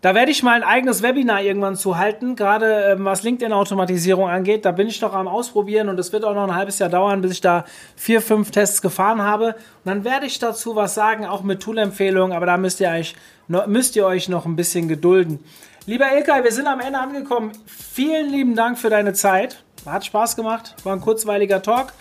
[0.00, 4.64] Da werde ich mal ein eigenes Webinar irgendwann zu halten, gerade ähm, was LinkedIn-Automatisierung angeht.
[4.64, 7.20] Da bin ich noch am Ausprobieren und es wird auch noch ein halbes Jahr dauern,
[7.20, 7.64] bis ich da
[7.96, 9.46] vier, fünf Tests gefahren habe.
[9.46, 13.16] Und dann werde ich dazu was sagen, auch mit Tool-Empfehlungen, aber da müsst ihr, euch,
[13.66, 15.40] müsst ihr euch noch ein bisschen gedulden.
[15.88, 17.50] Lieber Ilkay, wir sind am Ende angekommen.
[17.64, 19.64] Vielen lieben Dank für deine Zeit.
[19.86, 20.74] Hat Spaß gemacht.
[20.84, 21.94] War ein kurzweiliger Talk.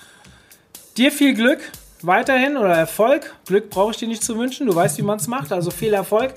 [0.97, 1.61] Dir viel Glück
[2.01, 3.33] weiterhin oder Erfolg.
[3.45, 4.67] Glück brauche ich dir nicht zu wünschen.
[4.67, 5.53] Du weißt, wie man es macht.
[5.53, 6.33] Also viel Erfolg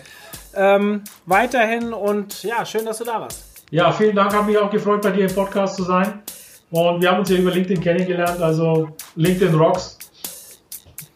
[0.54, 3.42] ähm, weiterhin und ja, schön, dass du da warst.
[3.72, 4.32] Ja, vielen Dank.
[4.32, 6.22] Hat mich auch gefreut, bei dir im Podcast zu sein.
[6.70, 8.40] Und wir haben uns ja über LinkedIn kennengelernt.
[8.40, 9.98] Also LinkedIn rocks.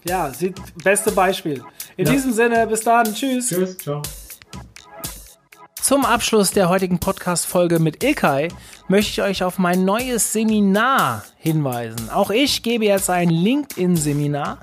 [0.02, 1.62] Ja, sieht beste Beispiel.
[1.96, 2.12] In ja.
[2.12, 3.04] diesem Sinne, bis dann.
[3.14, 3.50] Tschüss.
[3.50, 3.78] Tschüss.
[3.78, 4.02] Ciao.
[5.84, 8.48] Zum Abschluss der heutigen Podcast-Folge mit Ilkay
[8.88, 12.08] möchte ich euch auf mein neues Seminar hinweisen.
[12.08, 14.60] Auch ich gebe jetzt ein LinkedIn-Seminar.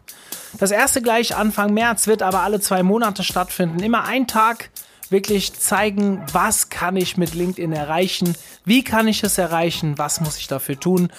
[0.58, 3.84] Das erste gleich Anfang März wird aber alle zwei Monate stattfinden.
[3.84, 4.72] Immer ein Tag
[5.12, 8.34] wirklich zeigen, was kann ich mit LinkedIn erreichen,
[8.66, 11.12] wie kann ich es erreichen, was muss ich dafür tun.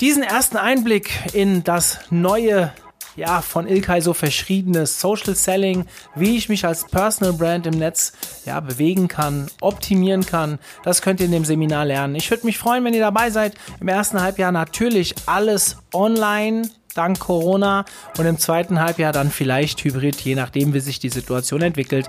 [0.00, 2.72] Diesen ersten Einblick in das neue
[3.18, 8.12] ja, von Ilkay so verschriebenes Social Selling, wie ich mich als Personal Brand im Netz
[8.46, 10.58] ja, bewegen kann, optimieren kann.
[10.84, 12.14] Das könnt ihr in dem Seminar lernen.
[12.14, 13.54] Ich würde mich freuen, wenn ihr dabei seid.
[13.80, 17.84] Im ersten Halbjahr natürlich alles online, dank Corona
[18.18, 22.08] und im zweiten Halbjahr dann vielleicht hybrid, je nachdem, wie sich die Situation entwickelt.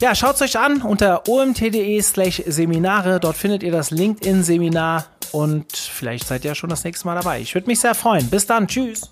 [0.00, 3.20] Ja, schaut es euch an unter omt.de slash Seminare.
[3.20, 7.40] Dort findet ihr das LinkedIn-Seminar und vielleicht seid ihr ja schon das nächste Mal dabei.
[7.40, 8.28] Ich würde mich sehr freuen.
[8.28, 8.66] Bis dann.
[8.66, 9.08] Tschüss.